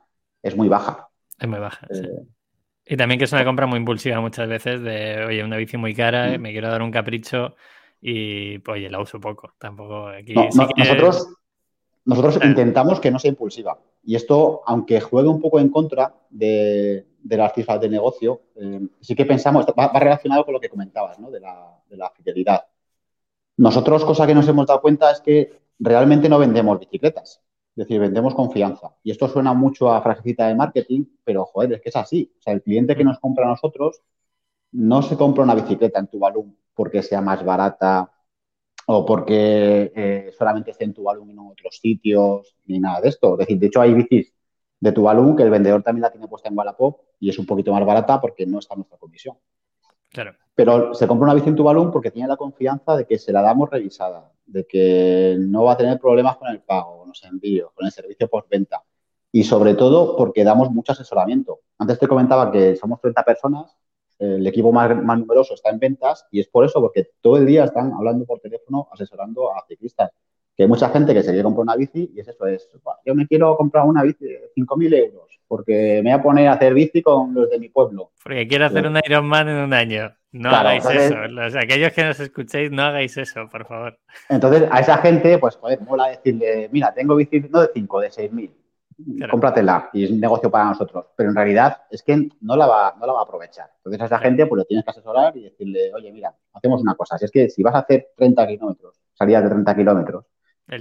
[0.42, 1.08] es muy baja.
[1.38, 1.86] Es muy baja.
[1.90, 2.08] sí.
[2.86, 5.94] Y también que es una compra muy impulsiva muchas veces de, oye, una bici muy
[5.94, 6.42] cara, eh, Mm.
[6.42, 7.56] me quiero dar un capricho
[8.00, 9.54] y, pues, oye, la uso poco.
[9.58, 11.28] Tampoco aquí no, sí no, que- nosotros
[12.06, 13.78] nosotros intentamos que no sea impulsiva.
[14.02, 18.80] Y esto, aunque juegue un poco en contra de, de las cifras del negocio, eh,
[19.00, 21.30] sí que pensamos, va, va relacionado con lo que comentabas, ¿no?
[21.30, 22.66] De la, de la fidelidad.
[23.56, 27.40] Nosotros, cosa que nos hemos dado cuenta es que realmente no vendemos bicicletas.
[27.76, 28.94] Es decir, vendemos confianza.
[29.02, 32.32] Y esto suena mucho a frasecita de marketing, pero joder, es que es así.
[32.38, 34.00] O sea, el cliente que nos compra a nosotros
[34.72, 38.12] no se compra una bicicleta en Tuvalu porque sea más barata
[38.86, 43.08] o porque eh, solamente esté en Tuvalu y no en otros sitios, ni nada de
[43.08, 43.32] esto.
[43.34, 44.32] Es decir, de hecho hay bicis
[44.78, 47.72] de Tuvalu que el vendedor también la tiene puesta en Wallapop y es un poquito
[47.72, 49.36] más barata porque no está en nuestra comisión.
[50.10, 50.34] Claro.
[50.54, 53.42] Pero se compra una bici en Tuvalu porque tiene la confianza de que se la
[53.42, 57.70] damos revisada, de que no va a tener problemas con el pago, con los envíos,
[57.72, 58.82] con el servicio postventa.
[59.32, 61.60] Y sobre todo porque damos mucho asesoramiento.
[61.78, 63.76] Antes te comentaba que somos 30 personas,
[64.18, 67.46] el equipo más, más numeroso está en ventas y es por eso, porque todo el
[67.46, 70.10] día están hablando por teléfono, asesorando a ciclistas.
[70.56, 72.98] Que hay mucha gente que se quiere comprar una bici y es eso, es, "Buah,
[73.04, 76.54] yo me quiero comprar una bici de 5.000 euros porque me voy a poner a
[76.54, 78.10] hacer bici con los de mi pueblo.
[78.22, 80.16] Porque quiero hacer un Ironman en un año.
[80.34, 81.28] No Claro, hagáis entonces- eso.
[81.28, 83.98] Los, aquellos que nos escuchéis, no hagáis eso, por favor.
[84.28, 88.10] Entonces, a esa gente, pues, joder, mola decirle, mira, tengo bici no de 5, de
[88.10, 88.50] 6.000,
[89.16, 89.30] Claro.
[89.30, 91.06] cómpratela y es un negocio para nosotros.
[91.16, 93.70] Pero en realidad es que no la va, no la va a aprovechar.
[93.76, 94.22] Entonces, a esa Claro.
[94.30, 97.16] gente, pues, le tienes que asesorar y decirle, oye, mira, hacemos una cosa.
[97.16, 100.24] Si es que si vas a hacer 30 kilómetros, salidas de 30 kilómetros,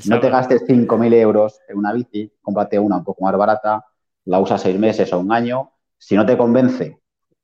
[0.10, 3.86] no te gastes 5.000 euros en una bici, cómprate una un poco más barata,
[4.26, 5.74] la usas seis meses o un año.
[5.98, 7.00] Si no te convence,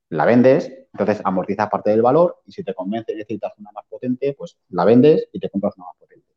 [0.10, 3.86] la vendes, entonces amortizas parte del valor y si te convence y necesitas una más
[3.88, 6.28] potente, pues la vendes y te compras una más potente.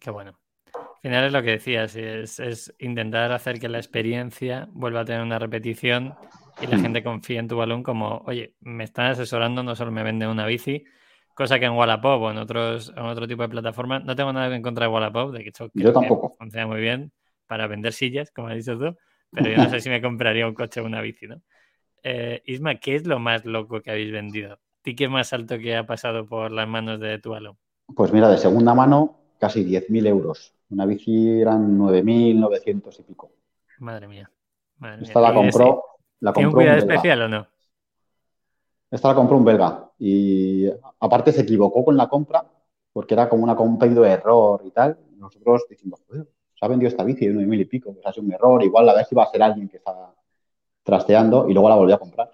[0.00, 0.38] Qué bueno.
[0.74, 5.04] Al final es lo que decías, es, es intentar hacer que la experiencia vuelva a
[5.04, 6.14] tener una repetición
[6.60, 6.82] y la Mm.
[6.82, 10.46] gente confíe en tu balón como, oye, me están asesorando, no solo me venden una
[10.46, 10.84] bici,
[11.34, 14.54] cosa que en Wallapop o en otros en otro tipo de plataformas, no tengo nada
[14.54, 16.36] en contra de Wallapop, de hecho Yo que tampoco.
[16.38, 17.12] funciona muy bien
[17.46, 18.96] para vender sillas, como has dicho tú,
[19.32, 21.42] pero yo no sé si me compraría un coche o una bici, ¿no?
[22.08, 24.60] Eh, Isma, ¿qué es lo más loco que habéis vendido?
[24.82, 27.58] ¿Ticket más alto que ha pasado por las manos de tu balón?
[27.96, 30.54] Pues mira, de segunda mano, casi 10.000 euros.
[30.70, 33.32] Una bici eran 9.900 y pico.
[33.80, 34.30] Madre mía.
[34.78, 35.06] Madre mía.
[35.08, 35.82] Esta la ¿Y compró,
[36.20, 37.48] la ¿Tiene un compró un cuidado especial o no?
[38.88, 39.90] Esta la compró un belga.
[39.98, 40.68] Y
[41.00, 42.44] aparte se equivocó con la compra
[42.92, 44.96] porque era como una, pedido de error y tal.
[45.12, 48.12] Y nosotros decimos, "Joder, se ha vendido esta bici de 9.000 y pico, pues ha
[48.12, 48.62] sido un error.
[48.62, 50.14] Igual la vez iba a ser alguien que estaba
[50.86, 52.30] trasteando y luego la volvió a comprar.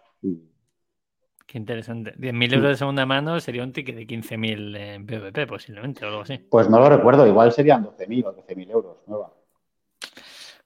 [1.46, 2.14] Qué interesante.
[2.16, 6.20] 10.000 euros de segunda mano sería un ticket de 15.000 en PVP, posiblemente, o algo
[6.22, 6.38] así.
[6.50, 9.32] pues no lo recuerdo, igual serían 12.000 o 13.000 euros nueva.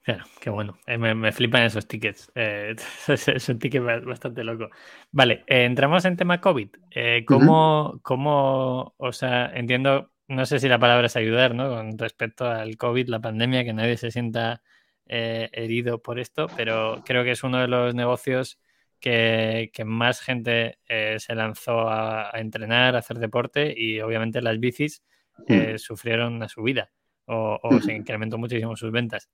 [0.03, 0.79] Claro, qué bueno.
[0.87, 2.31] Eh, me, me flipan esos tickets.
[2.37, 2.77] Eh,
[3.09, 4.69] es, es un ticket ba- bastante loco.
[5.11, 6.69] Vale, eh, entramos en tema COVID.
[6.93, 11.69] Eh, ¿cómo, cómo, o sea, entiendo, no sé si la palabra es ayudar, ¿no?
[11.71, 14.63] Con respecto al COVID, la pandemia, que nadie se sienta
[15.07, 18.59] eh, herido por esto, pero creo que es uno de los negocios
[19.01, 24.43] que, que más gente eh, se lanzó a, a entrenar, a hacer deporte y obviamente
[24.43, 25.03] las bicis
[25.49, 26.91] eh, sufrieron una subida
[27.27, 29.29] o, o se incrementó muchísimo sus ventas.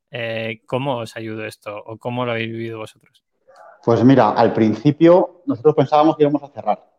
[0.66, 3.22] ¿Cómo os ayudó esto o cómo lo habéis vivido vosotros?
[3.84, 6.92] Pues mira, al principio nosotros pensábamos que íbamos a cerrar.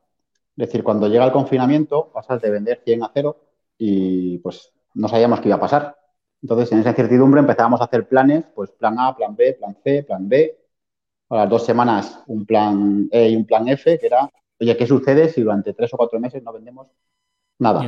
[0.55, 3.38] Es decir, cuando llega el confinamiento, pasas de vender 100 a 0
[3.77, 5.97] y pues no sabíamos qué iba a pasar.
[6.43, 10.03] Entonces, en esa incertidumbre empezábamos a hacer planes, pues plan A, plan B, plan C,
[10.03, 10.60] plan D.
[11.29, 14.29] A las dos semanas un plan E y un plan F, que era,
[14.60, 16.88] oye, ¿qué sucede si durante tres o cuatro meses no vendemos
[17.58, 17.82] nada?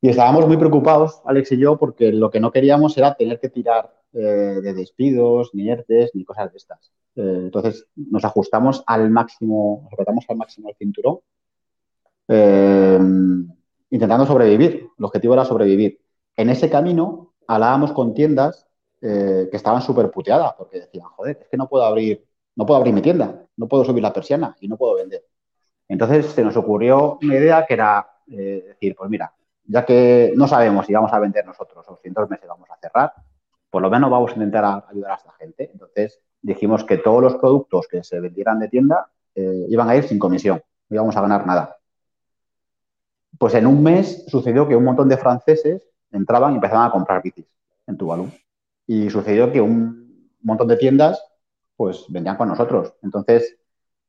[0.00, 3.50] Y estábamos muy preocupados, Alex y yo, porque lo que no queríamos era tener que
[3.50, 6.92] tirar eh, de despidos, ni ERTES, ni cosas de estas.
[7.16, 11.18] Eh, entonces nos ajustamos al máximo, nos apretamos al máximo el cinturón,
[12.28, 12.98] eh,
[13.90, 14.88] intentando sobrevivir.
[14.96, 16.00] El objetivo era sobrevivir.
[16.40, 18.66] En ese camino hablábamos con tiendas
[19.02, 22.26] eh, que estaban súper puteadas porque decían, joder, es que no puedo abrir,
[22.56, 25.22] no puedo abrir mi tienda, no puedo subir la persiana y no puedo vender.
[25.86, 29.34] Entonces se nos ocurrió una idea que era eh, decir, pues mira,
[29.66, 32.70] ya que no sabemos si vamos a vender nosotros o si en dos meses vamos
[32.70, 33.12] a cerrar,
[33.68, 35.68] por lo menos vamos a intentar ayudar a esta gente.
[35.74, 40.04] Entonces dijimos que todos los productos que se vendieran de tienda eh, iban a ir
[40.04, 41.76] sin comisión, no íbamos a ganar nada.
[43.38, 47.22] Pues en un mes sucedió que un montón de franceses entraban y empezaban a comprar
[47.22, 47.46] bicis
[47.86, 48.30] en Tuvalu.
[48.86, 51.24] Y sucedió que un montón de tiendas
[51.76, 52.94] pues vendían con nosotros.
[53.02, 53.56] Entonces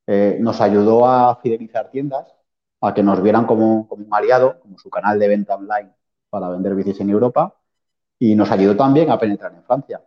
[0.07, 2.33] eh, nos ayudó a fidelizar tiendas,
[2.81, 5.91] a que nos vieran como, como un aliado, como su canal de venta online
[6.29, 7.55] para vender bicis en Europa
[8.21, 10.01] y nos ayudó también a penetrar en Francia.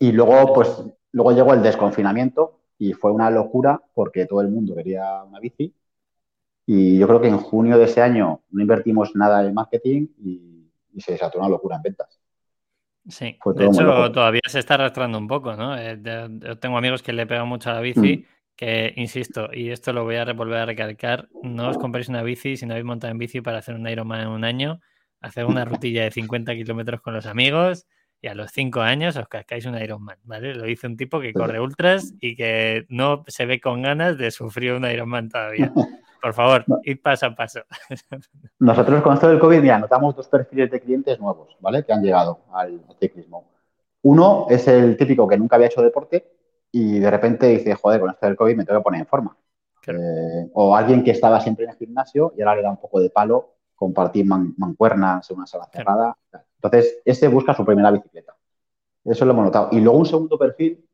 [0.00, 4.74] Y luego, pues, luego llegó el desconfinamiento y fue una locura porque todo el mundo
[4.74, 5.72] quería una bici.
[6.66, 10.49] Y yo creo que en junio de ese año no invertimos nada en marketing y,
[10.98, 12.20] se desató una locura en ventas.
[13.08, 15.76] Sí, de hecho todavía se está arrastrando un poco, ¿no?
[15.76, 18.24] Eh, yo tengo amigos que le pegan mucho a la bici, mm.
[18.56, 22.56] que insisto, y esto lo voy a volver a recalcar, no os compréis una bici
[22.56, 24.80] si no habéis montado en bici para hacer un Ironman en un año,
[25.20, 27.86] hacer una rutilla de 50 kilómetros con los amigos
[28.22, 30.54] y a los 5 años os cascáis un Ironman, ¿vale?
[30.54, 34.30] Lo dice un tipo que corre ultras y que no se ve con ganas de
[34.30, 35.72] sufrir un Ironman todavía.
[36.20, 37.60] Por favor, id paso a paso.
[38.58, 41.82] Nosotros con esto del COVID, ya notamos dos perfiles de clientes nuevos, ¿vale?
[41.82, 43.50] Que han llegado al ciclismo.
[44.02, 46.30] Uno es el típico que nunca había hecho deporte
[46.70, 49.36] y de repente dice, joder, con esto del COVID me tengo que poner en forma.
[49.86, 53.00] Eh, o alguien que estaba siempre en el gimnasio y ahora le da un poco
[53.00, 56.16] de palo compartir mancuernas en una sala cerrada.
[56.62, 58.36] Entonces, ese busca su primera bicicleta.
[59.04, 59.68] Eso lo hemos notado.
[59.72, 60.86] Y luego un segundo perfil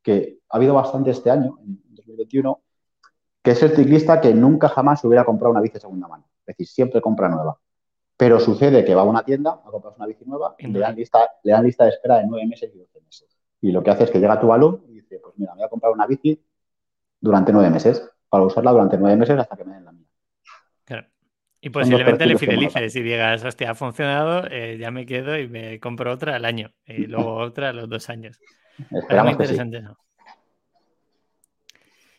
[0.00, 2.60] que ha habido bastante este año, en 2021,
[3.42, 6.24] que es el ciclista que nunca jamás hubiera comprado una bici de segunda mano.
[6.40, 7.58] Es decir, siempre compra nueva.
[8.16, 10.94] Pero sucede que va a una tienda a comprar una bici nueva y le dan,
[10.94, 13.36] lista, le dan lista de espera de nueve meses y doce meses.
[13.60, 15.66] Y lo que hace es que llega tu balón y dice, pues mira, me voy
[15.66, 16.40] a comprar una bici
[17.20, 20.01] durante nueve meses, para usarla durante nueve meses hasta que me den la mía.
[21.64, 25.78] Y posiblemente le fidelices y digas, hostia, ha funcionado, eh, ya me quedo y me
[25.78, 28.40] compro otra al año y luego otra a los dos años.
[28.90, 29.96] muy interesante eso.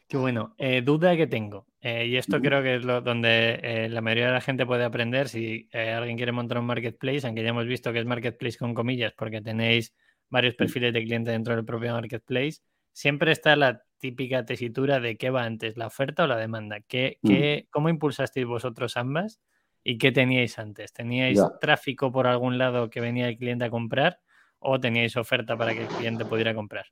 [0.08, 0.56] Qué bueno.
[0.58, 4.34] Eh, duda que tengo, eh, y esto creo que es lo, donde la mayoría de
[4.34, 8.00] la gente puede aprender si alguien quiere montar un marketplace, aunque ya hemos visto que
[8.00, 9.94] es marketplace con comillas, porque tenéis
[10.30, 12.62] varios perfiles de cliente dentro del propio marketplace,
[12.94, 16.82] siempre está la típica tesitura de qué va antes, la oferta o la demanda.
[16.86, 17.72] ¿Qué, mm.
[17.72, 19.40] ¿Cómo impulsasteis vosotros ambas
[19.82, 20.92] y qué teníais antes?
[20.92, 24.20] ¿Teníais tráfico por algún lado que venía el cliente a comprar
[24.60, 26.88] o teníais oferta para que el cliente pudiera comprar?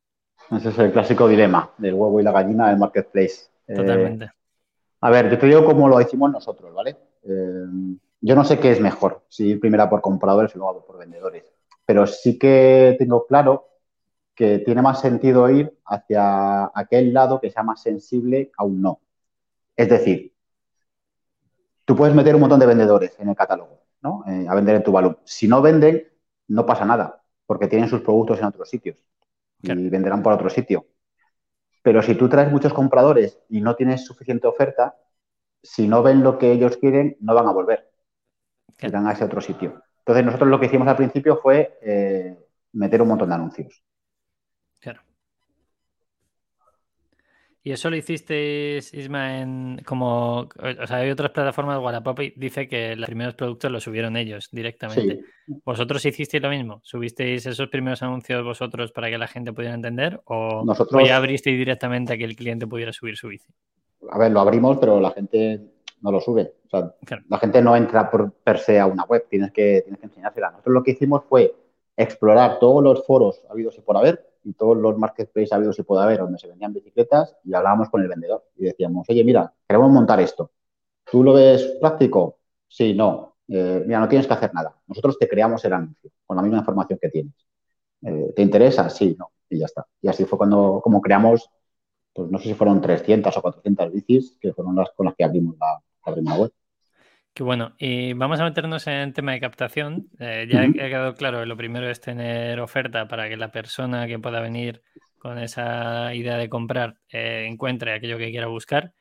[0.51, 3.49] Ese es el clásico dilema del huevo y la gallina del marketplace.
[3.67, 4.31] Eh, Totalmente.
[5.01, 6.95] a ver, yo te digo cómo lo hicimos nosotros, ¿vale?
[7.23, 7.65] Eh,
[8.21, 11.43] yo no sé qué es mejor, si ir primero por compradores o luego por vendedores,
[11.85, 13.70] pero sí que tengo claro
[14.35, 19.01] que tiene más sentido ir hacia aquel lado que sea más sensible a un no.
[19.75, 20.33] Es decir,
[21.85, 24.23] tú puedes meter un montón de vendedores en el catálogo, ¿no?
[24.27, 25.19] Eh, a vender en tu valor.
[25.25, 26.07] Si no venden,
[26.47, 29.03] no pasa nada, porque tienen sus productos en otros sitios
[29.61, 30.87] y venderán por otro sitio.
[31.83, 34.95] Pero si tú traes muchos compradores y no tienes suficiente oferta,
[35.63, 37.91] si no ven lo que ellos quieren, no van a volver.
[38.79, 39.83] Irán a ese otro sitio.
[39.99, 42.35] Entonces, nosotros lo que hicimos al principio fue eh,
[42.73, 43.83] meter un montón de anuncios.
[47.63, 50.49] ¿Y eso lo hicisteis, Isma, en como...
[50.49, 55.23] O sea, hay otras plataformas, Wallapop dice que los primeros productos los subieron ellos directamente.
[55.63, 56.81] ¿Vosotros hicisteis lo mismo?
[56.83, 60.19] ¿Subisteis esos primeros anuncios vosotros para que la gente pudiera entender?
[60.25, 61.07] ¿O, Nosotros...
[61.07, 63.53] ya abristeis directamente a que el cliente pudiera subir su bici?
[64.09, 65.61] A ver, lo abrimos, pero la gente
[66.01, 66.53] no lo sube.
[66.65, 66.95] O sea,
[67.29, 70.49] la gente no entra por per se a una web, tienes que, tienes que enseñársela.
[70.49, 71.53] Nosotros lo que hicimos fue
[71.95, 76.03] explorar todos los foros habidos y por haber y todos los marketplaces habidos y puede
[76.03, 79.91] haber donde se vendían bicicletas y hablábamos con el vendedor y decíamos, oye, mira, queremos
[79.91, 80.51] montar esto.
[81.09, 82.39] ¿Tú lo ves práctico?
[82.67, 83.37] Sí, no.
[83.47, 84.75] Eh, mira, no tienes que hacer nada.
[84.87, 87.33] Nosotros te creamos el anuncio con la misma información que tienes.
[88.03, 88.89] Eh, ¿Te interesa?
[88.89, 89.31] Sí, no.
[89.49, 89.85] Y ya está.
[90.01, 91.49] Y así fue cuando como creamos,
[92.13, 95.23] pues no sé si fueron 300 o 400 bicis, que fueron las con las que
[95.23, 96.51] abrimos la, la primera web.
[97.33, 97.75] Qué bueno.
[97.79, 100.09] Y vamos a meternos en tema de captación.
[100.19, 104.19] Eh, ya ha quedado claro, lo primero es tener oferta para que la persona que
[104.19, 104.81] pueda venir
[105.17, 108.93] con esa idea de comprar eh, encuentre aquello que quiera buscar.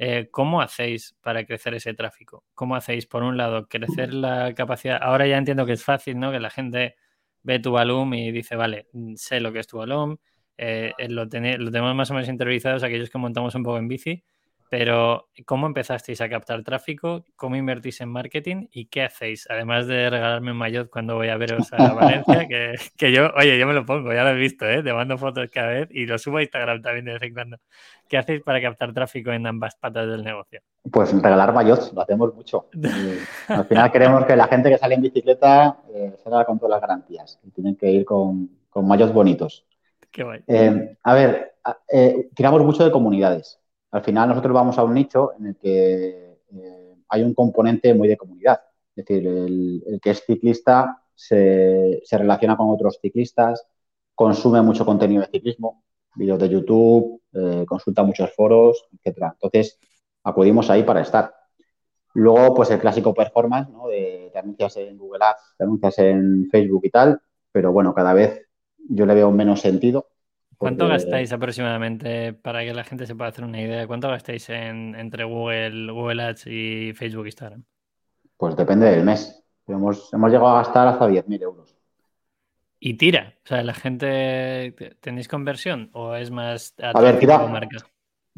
[0.00, 2.42] Eh, ¿Cómo hacéis para crecer ese tráfico?
[2.54, 4.98] ¿Cómo hacéis, por un lado, crecer la capacidad?
[5.00, 6.32] Ahora ya entiendo que es fácil, ¿no?
[6.32, 6.96] Que la gente
[7.44, 10.18] ve tu volumen y dice, vale, sé lo que es tu volumen,
[10.58, 14.24] lo, lo tenemos más o menos interiorizado aquellos que montamos un poco en bici,
[14.68, 17.24] Pero, ¿cómo empezasteis a captar tráfico?
[17.36, 18.66] ¿Cómo invertís en marketing?
[18.72, 19.46] ¿Y qué hacéis?
[19.48, 23.58] Además de regalarme un maillot cuando voy a veros a Valencia, que, que, yo, oye,
[23.58, 24.82] yo me lo pongo, ya lo he visto, ¿eh?
[24.82, 27.56] Te mando fotos cada vez y lo subo a Instagram también de vez en cuando.
[28.08, 30.60] ¿Qué hacéis para captar tráfico en ambas patas del negocio?
[30.90, 32.66] Pues regalar maillots, lo hacemos mucho.
[33.48, 36.80] al final queremos que la gente que sale en bicicleta eh, salga con todas las
[36.80, 39.64] garantías y tienen que ir con, con maillots bonitos.
[40.10, 40.40] Qué guay.
[40.48, 41.54] Eh, a ver,
[41.92, 43.60] eh, tiramos mucho de comunidades
[43.90, 48.08] al final nosotros vamos a un nicho en el que eh, hay un componente muy
[48.08, 48.60] de comunidad.
[48.94, 53.66] Es decir, el, que es ciclista se, relaciona con otros ciclistas,
[54.14, 55.84] consume mucho contenido de ciclismo,
[56.14, 59.32] vídeos de YouTube, eh, consulta muchos foros, etcétera.
[59.34, 59.78] Entonces,
[60.24, 61.34] acudimos ahí para estar.
[62.14, 63.88] Luego, pues el clásico performance, ¿no?
[63.88, 67.20] De anuncias en Google Ads, de anuncias en Facebook y tal,
[67.52, 68.46] pero bueno, cada vez
[68.88, 70.08] yo le veo menos sentido
[70.58, 73.86] ¿Cuánto gastáis aproximadamente para que la gente se pueda hacer una idea?
[73.86, 77.64] ¿Cuánto gastáis en, entre Google, Google Ads y Facebook Instagram?
[78.36, 79.42] Pues depende del mes.
[79.66, 81.76] Hemos, hemos llegado a gastar hasta 10.000 euros.
[82.78, 83.34] ¿Y tira?
[83.44, 87.40] O sea, ¿la gente tenéis conversión o es más a, ver, tira,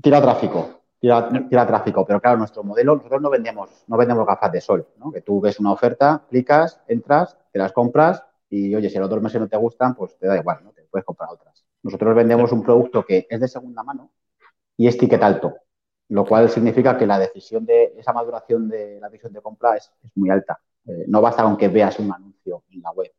[0.00, 0.82] tira tráfico.
[1.00, 4.88] Tira, tira, tráfico, pero claro, nuestro modelo, nosotros no vendemos, no vendemos gafas de sol,
[4.96, 5.12] ¿no?
[5.12, 9.22] Que tú ves una oferta, clicas, entras, te las compras y oye, si los dos
[9.22, 10.72] meses no te gustan, pues te da igual, ¿no?
[10.72, 11.37] Te puedes comprar otras.
[11.88, 14.10] Nosotros vendemos un producto que es de segunda mano
[14.76, 15.54] y es ticket alto,
[16.10, 19.90] lo cual significa que la decisión de esa maduración de la decisión de compra es,
[20.14, 20.60] muy alta.
[20.86, 23.10] Eh, no basta con que veas un anuncio en la web,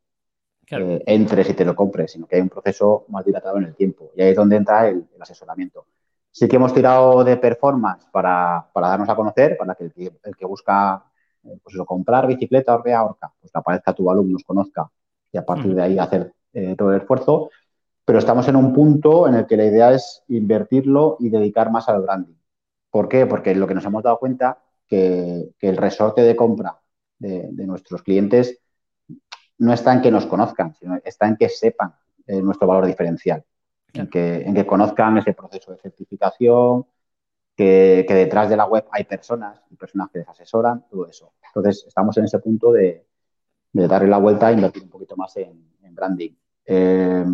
[0.70, 3.74] eh, entres y te lo compres, sino que hay un proceso más dilatado en el
[3.74, 5.86] tiempo y ahí es donde entra el, asesoramiento.
[6.30, 11.06] Sí que hemos tirado de performance para, darnos a conocer, para que el, que busca
[11.42, 14.88] eh, pues comprar bicicleta, orrea, orca, pues que aparezca tu alumno, nos conozca
[15.32, 16.32] y a partir de ahí hacer
[16.76, 17.50] todo el esfuerzo
[18.04, 21.88] pero estamos en un punto en el que la idea es invertirlo y dedicar más
[21.88, 22.34] al branding.
[22.90, 23.26] ¿Por qué?
[23.26, 26.80] Porque lo que nos hemos dado cuenta que, que el resorte de compra
[27.20, 28.58] de, nuestros clientes
[29.58, 31.94] no está en que nos conozcan, sino está en que sepan
[32.26, 33.44] eh, nuestro valor diferencial,
[33.92, 36.86] en, que, en que conozcan ese proceso de certificación,
[37.54, 41.34] que, detrás de la web hay personas y personas que les asesoran, todo eso.
[41.46, 43.06] Entonces, estamos en ese punto de,
[43.72, 46.30] darle la vuelta e invertir un poquito más en, branding.
[46.64, 47.24] Eh,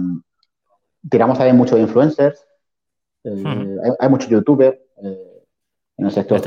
[1.09, 2.47] tiramos también mucho de influencers,
[3.25, 5.43] eh, hay, muchos youtubers eh,
[5.97, 6.41] en el sector.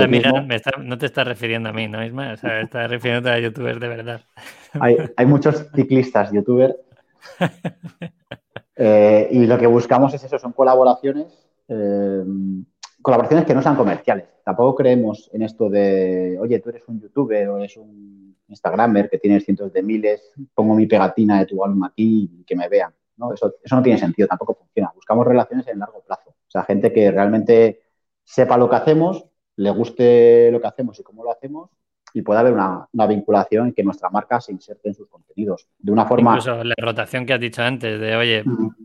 [0.79, 2.33] no te estás refiriendo a mí, ¿no, Isma?
[2.33, 4.21] O sea, estás refiriendo a youtubers de verdad.
[5.17, 6.75] Hay, muchos ciclistas youtubers
[8.75, 11.27] eh, y lo que buscamos es eso, son colaboraciones,
[13.01, 14.25] colaboraciones que no sean comerciales.
[14.45, 19.17] Tampoco creemos en esto de, oye, tú eres un youtuber o eres un instagramer que
[19.17, 22.93] tienes cientos de miles, pongo mi pegatina de tu álbum aquí y que me vean.
[23.33, 24.91] Eso, no tiene sentido, tampoco funciona.
[24.93, 26.29] Buscamos relaciones en largo plazo.
[26.29, 27.81] O sea, gente que realmente
[28.23, 31.69] sepa lo que hacemos, le guste lo que hacemos y cómo lo hacemos
[32.13, 35.67] y pueda haber una, vinculación en que nuestra marca se inserte en sus contenidos.
[35.77, 36.31] De una forma.
[36.31, 38.43] Incluso la rotación que has dicho antes, de oye,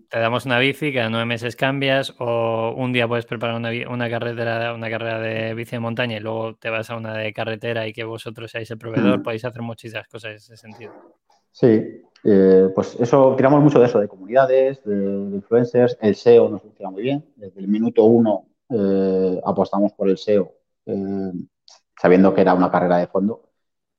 [0.09, 4.11] te damos una bici, cada nueve meses cambias, o un día puedes preparar una, una,
[4.11, 7.87] carretera, una carrera de bici de montaña y luego te vas a una de carretera
[7.87, 10.93] y que vosotros seáis el proveedor, podéis hacer muchísimas cosas en ese sentido.
[11.51, 14.95] Sí, eh, pues eso, tiramos mucho de eso, de comunidades, de,
[15.35, 15.99] influencers.
[16.01, 17.25] El SEO nos funciona muy bien.
[17.37, 20.51] Desde el minuto uno eh, apostamos por el SEO,
[20.87, 21.33] eh,
[22.01, 23.51] sabiendo que era una carrera de fondo,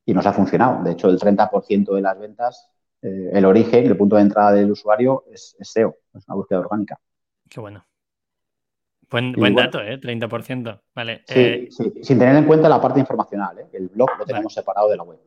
[0.06, 0.84] y nos ha funcionado.
[0.84, 2.72] De hecho, el 30% de las ventas,
[3.02, 7.00] el origen, el punto de entrada del usuario es, SEO, es una búsqueda orgánica.
[7.48, 7.86] Qué bueno.
[9.12, 10.00] Buen, dato, ¿eh?
[10.02, 10.82] 30%.
[10.96, 11.24] Vale.
[11.28, 15.04] Sí, sin tener en cuenta la parte informacional, El blog lo tenemos separado de la
[15.04, 15.20] web.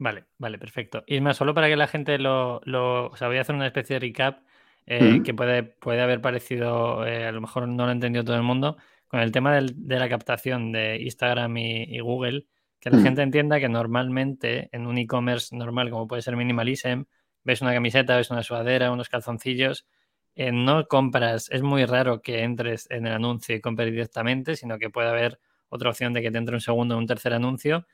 [0.00, 1.04] Vale, vale, perfecto.
[1.06, 3.66] Y más, solo para que la gente lo, lo o sea, voy a hacer una
[3.66, 4.42] especie de recap
[4.86, 8.36] eh, que puede, puede haber parecido, eh, a lo mejor no lo ha entendido todo
[8.36, 8.78] el mundo,
[9.08, 12.46] con el tema del, de la captación de Instagram y, Google,
[12.80, 17.02] que la gente entienda que normalmente en un e-commerce normal, como puede ser Minimalism,
[17.44, 19.86] ves una camiseta, ves una sudadera, unos calzoncillos,
[20.34, 24.78] eh, no compras, es muy raro que entres en el anuncio y compres directamente, sino
[24.78, 27.86] que puede haber otra opción de que te entre un segundo o un tercer anuncio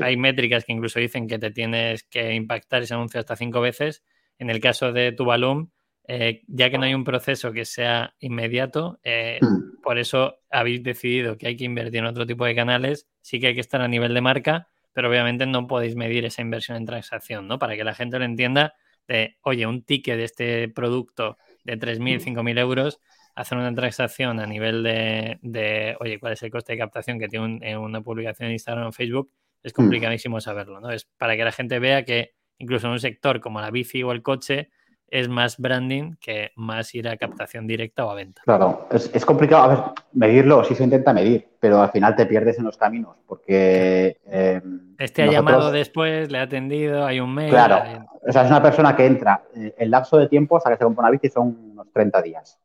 [0.00, 4.02] hay métricas que incluso dicen que te tienes que impactar ese anuncio hasta cinco veces.
[4.38, 5.72] En el caso de tu balón,
[6.06, 9.82] eh, ya que no hay un proceso que sea inmediato, eh, hmm.
[9.82, 13.08] por eso habéis decidido que hay que invertir en otro tipo de canales.
[13.20, 16.42] Sí que hay que estar a nivel de marca, pero obviamente no podéis medir esa
[16.42, 17.58] inversión en transacción, ¿no?
[17.58, 18.74] Para que la gente lo entienda
[19.08, 22.58] de, oye, un ticket de este producto de 3.000, 5.000 hmm.
[22.58, 23.00] euros,
[23.34, 27.76] hacer una transacción a nivel de, oye, cuál es el coste de captación que tiene
[27.76, 29.30] una publicación en Instagram o Facebook,
[29.64, 29.76] es mm.
[29.76, 30.90] complicadísimo saberlo, ¿no?
[30.90, 34.12] Es para que la gente vea que incluso en un sector como la bici o
[34.12, 34.70] el coche,
[35.08, 38.42] es más branding que más ir a captación directa o a venta.
[38.44, 39.78] Claro, es, complicado, a ver,
[40.12, 44.18] medirlo, sí se intenta medir, pero al final te pierdes en los caminos, porque...
[44.24, 44.60] Eh,
[44.98, 47.50] este ha llamado después, le ha atendido, hay un mail...
[47.50, 50.76] Claro, o sea, es una persona que entra, eh, el lapso de tiempo hasta que
[50.78, 52.58] se compra una bici son unos 30 días.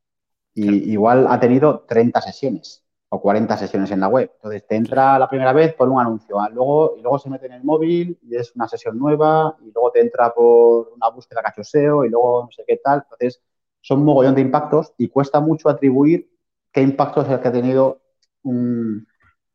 [0.55, 4.31] Y igual ha tenido 30 sesiones o 40 sesiones en la web.
[4.35, 7.47] Entonces te entra la primera vez por un anuncio, ah, luego, y luego se mete
[7.47, 11.41] en el móvil y es una sesión nueva, y luego te entra por una búsqueda
[11.41, 13.03] cachoseo y luego no sé qué tal.
[13.03, 13.41] Entonces
[13.81, 16.29] son un mogollón de impactos y cuesta mucho atribuir
[16.71, 18.01] qué impacto es el que ha tenido
[18.43, 19.07] un,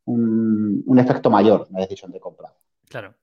[0.07, 2.53] un, efecto mayor en la decisión de compra.
[2.89, 3.15] Claro.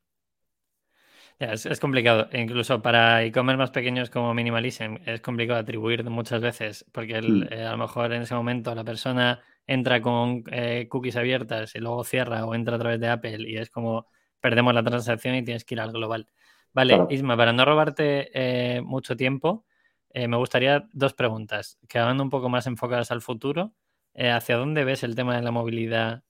[1.40, 2.30] es, complicado.
[2.32, 7.48] Incluso para e-commerce más pequeños como Minimalism es complicado atribuir muchas veces, porque mm.
[7.52, 11.80] eh, a lo mejor en ese momento la persona entra con eh, cookies abiertas y
[11.80, 14.08] luego cierra o entra a través de Apple y es como
[14.40, 16.28] perdemos la transacción y tienes que ir al global.
[16.74, 19.66] Vale, Isma, para no robarte eh, mucho tiempo,
[20.10, 23.74] eh, me gustaría dos preguntas, que hagan un poco más enfocadas al futuro.
[24.14, 26.26] ¿Hacia dónde ves el tema de la movilidad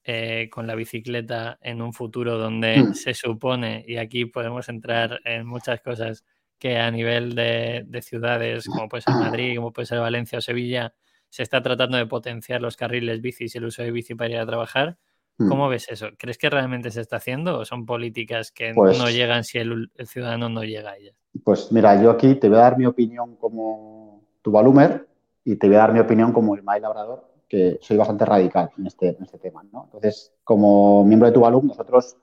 [0.52, 2.94] con la bicicleta en un futuro donde mm.
[2.94, 6.24] se supone, y aquí podemos entrar en muchas cosas,
[6.60, 10.42] que a nivel de, de ciudades como puede ser Madrid, como puede ser Valencia o
[10.42, 10.94] Sevilla,
[11.32, 14.38] se está tratando de potenciar los carriles bici y el uso de bici para ir
[14.38, 14.98] a trabajar.
[15.38, 15.48] Hmm.
[15.48, 16.08] ¿Cómo ves eso?
[16.18, 19.90] ¿Crees que realmente se está haciendo o son políticas que pues no llegan si el,
[20.06, 21.16] ciudadano no llega a ellas?
[21.44, 25.08] Pues mira, yo aquí te voy a dar mi opinión como tu Balumer
[25.46, 28.70] y te voy a dar mi opinión como el Mail Labrador, que soy bastante radical
[28.78, 29.64] en este, en este tema.
[29.72, 29.86] ¿no?
[29.86, 32.18] Entonces, como miembro de Tuvalu, nosotros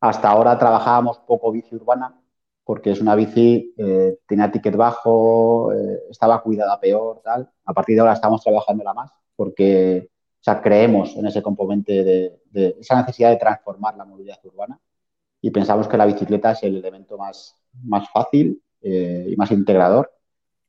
[0.00, 2.19] hasta ahora trabajábamos poco bici urbana
[2.70, 7.50] porque es una bici, eh, tenía ticket bajo, eh, estaba cuidada peor, tal.
[7.64, 10.08] A partir de ahora estamos trabajándola más porque
[10.46, 14.78] o creemos en ese componente de, esa necesidad de transformar la movilidad urbana
[15.40, 20.12] y pensamos que la bicicleta es el elemento más, más fácil eh, y más integrador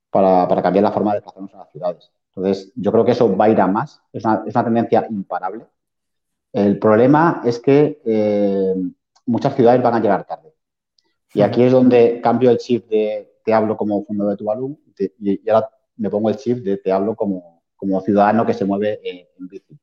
[0.10, 2.12] para, cambiar la forma de desplazarnos en las ciudades.
[2.30, 5.06] Entonces, yo creo que eso va a ir a más, es una, es una tendencia
[5.08, 5.68] imparable.
[6.52, 8.02] El problema es que
[9.28, 10.51] muchas ciudades van a llegar tarde.
[11.34, 14.78] Y aquí es donde cambio el chip de te hablo como fundador de tu alumno
[15.20, 19.00] y, ahora me pongo el chip de te hablo como, como ciudadano que se mueve
[19.04, 19.78] en, bici.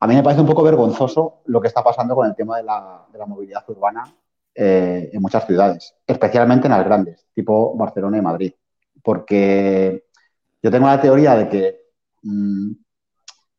[0.00, 2.62] A mí me parece un poco vergonzoso lo que está pasando con el tema de
[2.62, 4.04] la, de la movilidad urbana
[4.54, 8.52] eh, en muchas ciudades, especialmente en las grandes, tipo Barcelona y Madrid.
[9.02, 10.04] Porque
[10.62, 11.80] yo tengo la teoría de que
[12.22, 12.72] mm,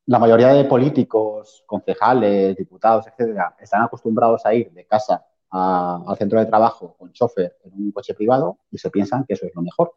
[0.07, 6.39] la mayoría de políticos, concejales, diputados, etcétera, están acostumbrados a ir de casa al centro
[6.39, 9.62] de trabajo con chofer en un coche privado y se piensan que eso es lo
[9.62, 9.93] mejor.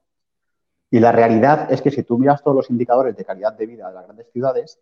[0.90, 3.88] Y la realidad es que si tú miras todos los indicadores de calidad de vida
[3.88, 4.80] de las grandes ciudades,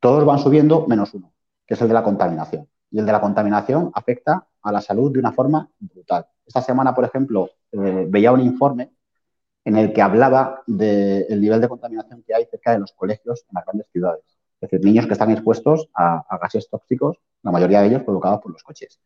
[0.00, 1.32] todos van subiendo menos uno,
[1.66, 2.68] que es el de la contaminación.
[2.90, 6.26] Y el de la contaminación afecta a la salud de una forma brutal.
[6.46, 8.92] Esta semana, por ejemplo, eh, veía un informe
[9.64, 13.54] en el que hablaba del nivel de contaminación que hay cerca de los colegios en
[13.54, 14.24] las grandes ciudades.
[14.60, 18.52] Es decir, niños que están expuestos a gases tóxicos, la mayoría de ellos provocados por
[18.52, 19.00] los coches.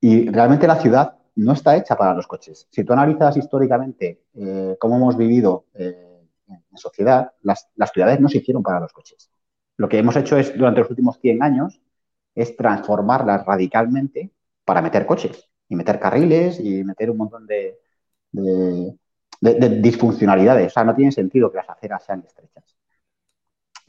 [0.00, 2.66] Y realmente la ciudad no está hecha para los coches.
[2.70, 8.38] Si tú analizas históricamente eh, cómo hemos vivido eh, en sociedad, las, ciudades no se
[8.38, 9.30] hicieron para los coches.
[9.76, 11.80] Lo que hemos hecho es, durante los últimos 100 años,
[12.34, 14.32] es transformarlas radicalmente
[14.64, 17.78] para meter coches y meter carriles y meter un montón de,
[18.32, 20.68] de disfuncionalidades.
[20.68, 22.76] O sea, no tiene sentido que las aceras sean estrechas.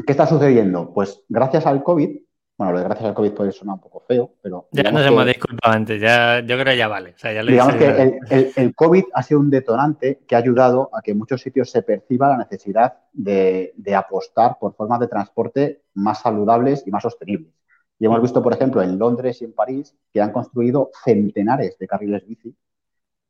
[0.05, 0.93] ¿Qué está sucediendo?
[0.93, 2.21] Pues gracias al COVID
[2.61, 4.67] bueno, lo de gracias al COVID puede sonar un poco feo, pero...
[4.71, 7.15] Ya nos hemos disculpado antes, ya, yo creo que ya vale.
[7.47, 8.19] digamos que
[8.55, 11.81] el, COVID ha sido un detonante que ha ayudado a que en muchos sitios se
[11.81, 17.51] perciba la necesidad de, apostar por formas de transporte más saludables y más sostenibles.
[17.97, 21.87] Y hemos visto, por ejemplo, en Londres y en París que han construido centenares de
[21.87, 22.55] carriles bici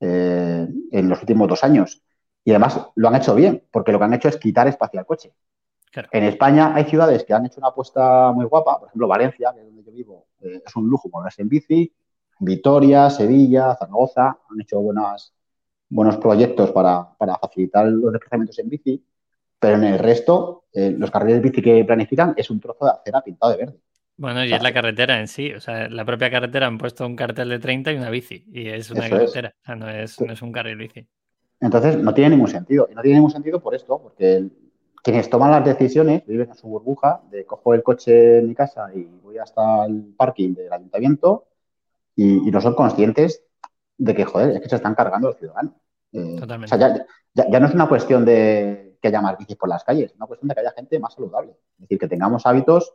[0.01, 2.03] eh, en los últimos dos años.
[2.43, 5.05] Y además lo han hecho bien, porque lo que han hecho es quitar espacio al
[5.05, 5.31] coche.
[6.11, 9.61] En España hay ciudades que han hecho una apuesta muy guapa, por ejemplo Valencia, que
[9.61, 11.93] es donde yo vivo, eh, es un lujo moverse en bici,
[12.39, 15.33] Vitoria, Sevilla, Zaragoza, han hecho buenas,
[15.89, 19.05] buenos proyectos para, facilitar los desplazamientos en bici,
[19.59, 23.21] pero en el resto, eh, los carriles bici que planifican es un trozo de acera
[23.21, 23.79] pintado de verde.
[24.17, 27.15] Bueno, y es la carretera en sí, o sea, la propia carretera han puesto un
[27.15, 30.31] cartel de 30 y una bici, y es una carretera, o sea, no es, no
[30.31, 31.07] es un carril bici.
[31.59, 32.87] Entonces, no tiene ningún sentido.
[32.91, 34.49] Y no tiene ningún sentido por esto, porque
[35.01, 38.89] quienes toman las decisiones viven en su burbuja de cojo el coche en mi casa
[38.93, 41.45] y voy hasta el parking del ayuntamiento
[42.15, 43.43] y, no son conscientes
[43.97, 45.75] de que, joder, es que se están cargando el ciudadano.
[46.11, 46.75] Eh, Totalmente.
[46.75, 50.11] O sea, ya, no es una cuestión de que haya más bicis por las calles,
[50.11, 51.51] es una cuestión de que haya gente más saludable.
[51.51, 52.93] Es decir, que tengamos hábitos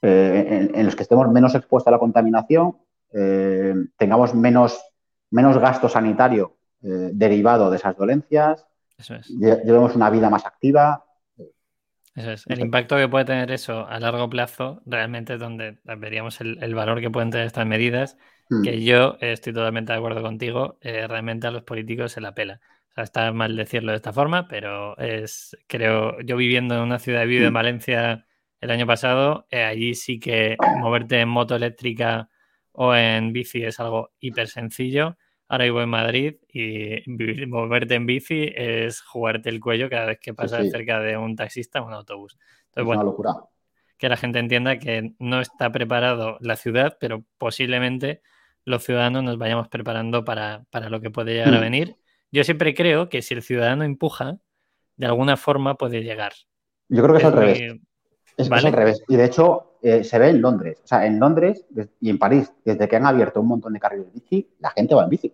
[0.00, 2.78] eh, en, los que estemos menos expuestos a la contaminación,
[3.12, 4.82] eh, tengamos menos,
[5.30, 8.66] menos gasto sanitario derivado de esas dolencias.
[8.98, 9.28] Eso es.
[9.28, 11.04] Llevemos una vida más activa.
[12.14, 12.44] Eso es.
[12.46, 17.00] El impacto que puede tener eso a largo plazo realmente es donde veríamos el, valor
[17.00, 18.18] que pueden tener estas medidas,
[18.50, 18.62] hmm.
[18.62, 22.60] que yo estoy totalmente de acuerdo contigo, realmente a los políticos se la pela.
[22.90, 26.98] O sea, está mal decirlo de esta forma, pero es, creo, yo viviendo en una
[26.98, 27.54] ciudad, vivo en mm.
[27.54, 28.26] Valencia
[28.62, 32.28] el año pasado, eh, allí sí que moverte en moto eléctrica
[32.70, 35.16] o en bici es algo hiper sencillo.
[35.52, 37.02] Ahora vivo en Madrid y
[37.46, 41.82] moverte en bici es jugarte el cuello cada vez que pasas cerca de un taxista
[41.82, 42.38] o un autobús.
[42.68, 43.34] Entonces, bueno, una locura.
[43.98, 48.22] Que la gente entienda que no está preparado la ciudad, pero posiblemente
[48.64, 51.60] los ciudadanos nos vayamos preparando para, para lo que puede llegar a mm.
[51.60, 51.96] venir
[52.32, 54.38] yo siempre creo que si el ciudadano empuja,
[54.96, 56.32] de alguna forma puede llegar.
[56.88, 57.80] Yo creo que es, al revés.
[58.38, 59.02] Es, al revés.
[59.06, 60.80] Y de hecho, eh, se ve en Londres.
[60.82, 61.66] O sea, en Londres
[62.00, 64.94] y en París, desde que han abierto un montón de carriles de bici, la gente
[64.94, 65.32] va en bici.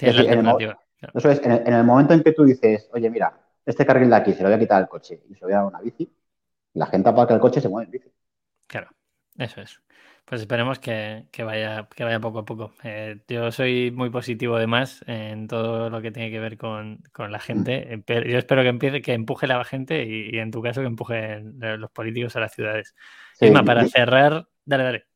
[0.00, 0.78] La alternativa.
[1.14, 3.32] Eso es, en el, momento en que tú dices, oye, mira,
[3.64, 5.52] este carril de aquí se lo voy a quitar al coche y se lo voy
[5.52, 6.12] a dar una bici,
[6.74, 8.12] la gente aparca el coche y se mueve en bici.
[8.66, 8.88] Claro,
[9.36, 9.80] eso es.
[10.24, 12.72] Pues esperemos que, vaya, que vaya poco a poco.
[12.82, 17.38] Eh, yo soy muy positivo además en todo lo que tiene que ver con, la
[17.38, 17.96] gente.
[17.96, 18.28] Mm.
[18.28, 21.90] Yo espero que empiece, que empuje la gente y, en tu caso que empujen los
[21.92, 22.94] políticos a las ciudades.
[23.64, 25.07] para cerrar, dale, dale.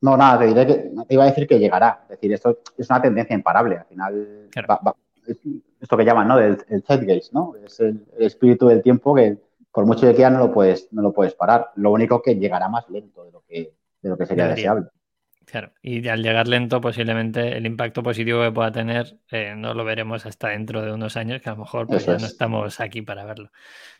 [0.00, 0.74] No, nada, te diré que
[1.06, 2.00] te iba a decir que llegará.
[2.04, 3.78] Es decir, esto es una tendencia imparable.
[3.78, 4.48] Al final,
[5.80, 6.36] esto que llaman, ¿no?
[6.36, 7.54] Del el zeitgeist, ¿no?
[7.64, 9.38] Es el, espíritu del tiempo que
[9.72, 11.70] por mucho que quieras no lo puedes, no lo puedes parar.
[11.76, 13.72] Lo único que llegará más lento de lo que
[14.02, 14.86] de lo que sería deseable.
[15.46, 19.84] Claro, y al llegar lento, posiblemente el impacto positivo que pueda tener eh, no lo
[19.84, 23.00] veremos hasta dentro de unos años, que a lo mejor pues, ya no estamos aquí
[23.02, 23.50] para verlo.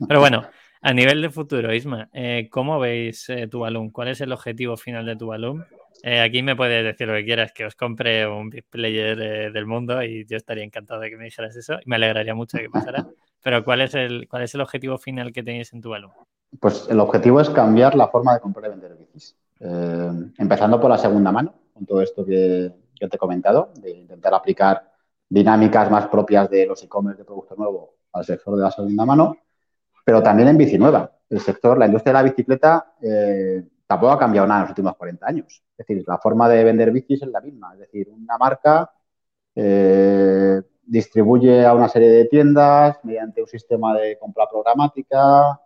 [0.09, 0.49] Pero bueno,
[0.83, 3.91] a nivel de futuro, Isma, eh, ¿cómo veis eh, tu balón?
[3.91, 5.65] ¿Cuál es el objetivo final de tu balón?
[6.05, 10.03] Aquí me puedes decir lo que quieras, que os compre un big player del mundo
[10.03, 13.07] y yo estaría encantado de que me dijeras eso y me alegraría mucho que pasara.
[13.43, 16.11] Pero ¿cuál es el, cuál es el objetivo final que tenéis en tu balón?
[16.61, 19.37] Pues el objetivo es cambiar la forma de comprar y vender bicis.
[19.61, 23.91] Eh, empezando por la segunda mano, con todo esto que, yo te he comentado, de
[23.91, 24.93] intentar aplicar
[25.29, 29.37] dinámicas más propias de los e-commerce de producto nuevo al sector de la segunda mano,
[30.05, 31.13] pero también en bici nueva.
[31.29, 34.97] El sector, la industria de la bicicleta, eh, tampoco ha cambiado nada en los últimos
[34.97, 35.63] 40 años.
[35.77, 37.75] Es decir, la forma de vender bicis es la misma.
[37.75, 38.91] Es decir, una marca
[39.55, 45.61] eh, distribuye a una serie de tiendas mediante un sistema de compra programática,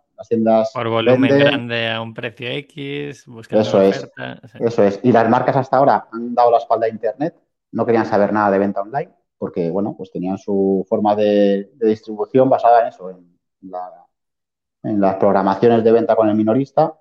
[0.73, 4.39] por volumen grande a un precio X, buscando eso oferta.
[4.43, 4.99] Es, Eso es.
[5.03, 7.35] Y las marcas hasta ahora han dado la espalda a Internet,
[7.71, 12.49] no querían saber nada de venta online, porque, bueno, pues tenían su forma de, distribución
[12.49, 16.93] basada en eso, en, las programaciones de venta con el minorista,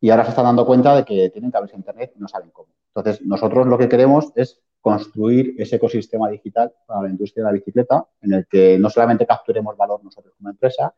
[0.00, 2.50] y ahora se están dando cuenta de que tienen que abrirse Internet y no saben
[2.50, 2.68] cómo.
[2.94, 7.54] Entonces, nosotros lo que queremos es construir ese ecosistema digital para la industria de la
[7.54, 10.94] bicicleta, en el que no solamente capturemos valor nosotros como empresa,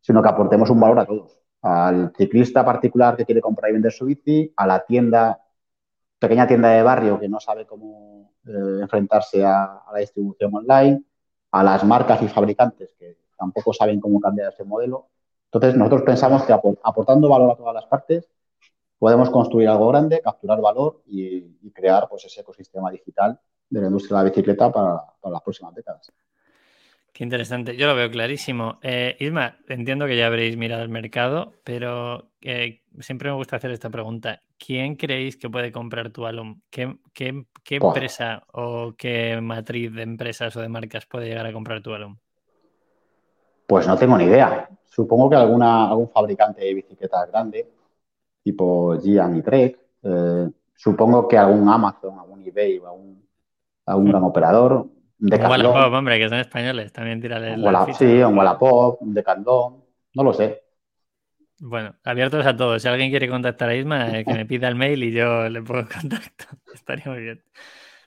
[0.00, 1.40] sino que aportemos un valor a todos.
[1.62, 5.40] Al ciclista particular que quiere comprar y vender su bici, a la tienda,
[6.18, 11.02] pequeña tienda de barrio que no sabe cómo eh, enfrentarse a, la distribución online,
[11.50, 15.08] a las marcas y fabricantes que tampoco saben cómo cambiar ese modelo.
[15.54, 18.28] Entonces, nosotros pensamos que aportando valor a todas las partes,
[18.98, 23.38] podemos construir algo grande, capturar valor y, crear pues, ese ecosistema digital
[23.70, 26.12] de la industria de la bicicleta para las próximas décadas.
[27.12, 28.80] Qué interesante, yo lo veo clarísimo.
[28.82, 33.70] Eh, Isma, entiendo que ya habréis mirado el mercado, pero eh, siempre me gusta hacer
[33.70, 34.40] esta pregunta.
[34.58, 36.62] ¿Quién creéis que puede comprar tu Alum?
[36.68, 36.98] ¿Qué,
[37.70, 42.16] empresa o qué matriz de empresas o de marcas puede llegar a comprar tu Alum?
[43.66, 44.68] Pues no tengo ni idea.
[44.84, 47.68] Supongo que alguna, algún fabricante de bicicletas grande,
[48.42, 49.78] tipo Gian y Trek.
[50.02, 53.28] Eh, supongo que algún Amazon, algún eBay o algún,
[53.86, 54.86] algún gran operador
[55.20, 57.56] un Wallapop, hombre, que son españoles, también tírale.
[57.94, 59.82] Sí, un Wallapop, un Decathlon,
[60.14, 60.62] no lo sé.
[61.60, 62.82] Bueno, abiertos a todos.
[62.82, 65.62] Si alguien quiere contactar a Isma, eh, que me pida el mail y yo le
[65.62, 66.44] pongo en contacto.
[66.74, 67.44] Estaría muy bien.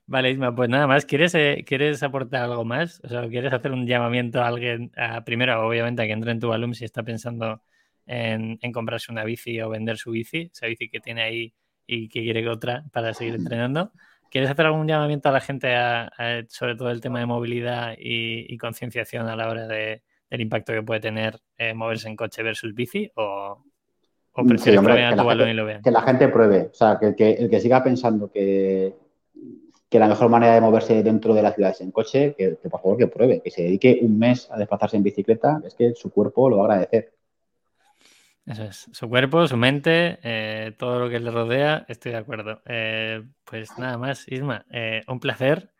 [0.09, 1.05] Vale, Isma, pues nada más.
[1.05, 3.01] ¿Quieres, eh, ¿Quieres aportar algo más?
[3.03, 4.91] O sea, ¿quieres hacer un llamamiento a alguien,
[5.25, 7.61] primero, obviamente, a que entre en tu Alum si está pensando
[8.05, 11.53] en, en, comprarse una bici o vender su bici, esa bici que tiene ahí
[11.85, 13.91] y que quiere otra para seguir entrenando?
[14.31, 15.73] ¿Quieres hacer algún llamamiento a la gente
[16.47, 20.83] sobre todo el tema de movilidad y, concienciación a la hora de, del impacto que
[20.83, 23.11] puede tener eh, moverse en coche versus bici?
[23.15, 23.61] ¿O,
[24.31, 25.81] o prefieres que, tu balón y lo vean?
[25.81, 28.93] Que la gente pruebe, o sea, que, el que siga pensando que,
[29.89, 32.97] que la mejor manera de moverse dentro de las ciudades en coche, que, por favor
[32.97, 36.49] que pruebe, que se dedique un mes a desplazarse en bicicleta, es que su cuerpo
[36.49, 37.13] lo va a agradecer.
[38.45, 38.89] Eso es.
[38.91, 42.61] Su cuerpo, su mente, eh, todo lo que le rodea, estoy de acuerdo.
[42.65, 45.71] Eh, pues nada más, Isma, eh, un placer.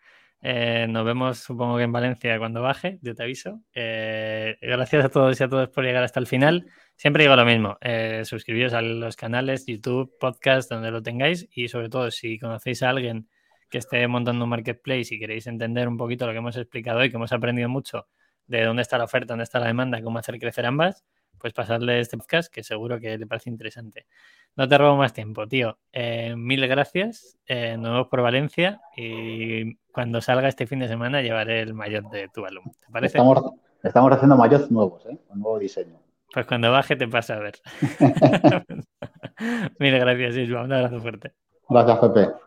[0.42, 3.62] Nos vemos, supongo que en Valencia cuando baje, yo te aviso.
[3.74, 6.68] Gracias a todos y a todos por llegar hasta el final.
[6.96, 7.78] Siempre digo lo mismo,
[8.24, 12.90] suscribiros a los canales, YouTube, podcast, donde lo tengáis y sobre todo si conocéis a
[12.92, 13.28] alguien
[13.70, 17.10] que esté montando un marketplace y queréis entender un poquito lo que hemos explicado hoy,
[17.10, 18.08] que hemos aprendido mucho
[18.48, 21.04] de dónde está la oferta, dónde está la demanda, cómo hacer crecer ambas,
[21.38, 24.08] pues pasarle este podcast que seguro que le parece interesante.
[24.56, 25.78] No te robo más tiempo, tío.
[25.92, 27.38] Eh, mil gracias.
[27.46, 32.10] Eh, nos vemos por Valencia y cuando salga este fin de semana llevaré el maillot
[32.10, 32.72] de tu alumno.
[32.80, 33.18] ¿Te parece?
[33.18, 33.54] Estamos,
[33.84, 35.18] estamos haciendo maillots nuevos, ¿eh?
[35.30, 36.00] Un nuevo diseño.
[36.34, 37.56] Pues cuando baje te pasa a ver.
[39.80, 40.64] mil gracias, Isma.
[40.64, 41.34] Un abrazo fuerte.
[41.70, 42.47] Gracias, Pepe.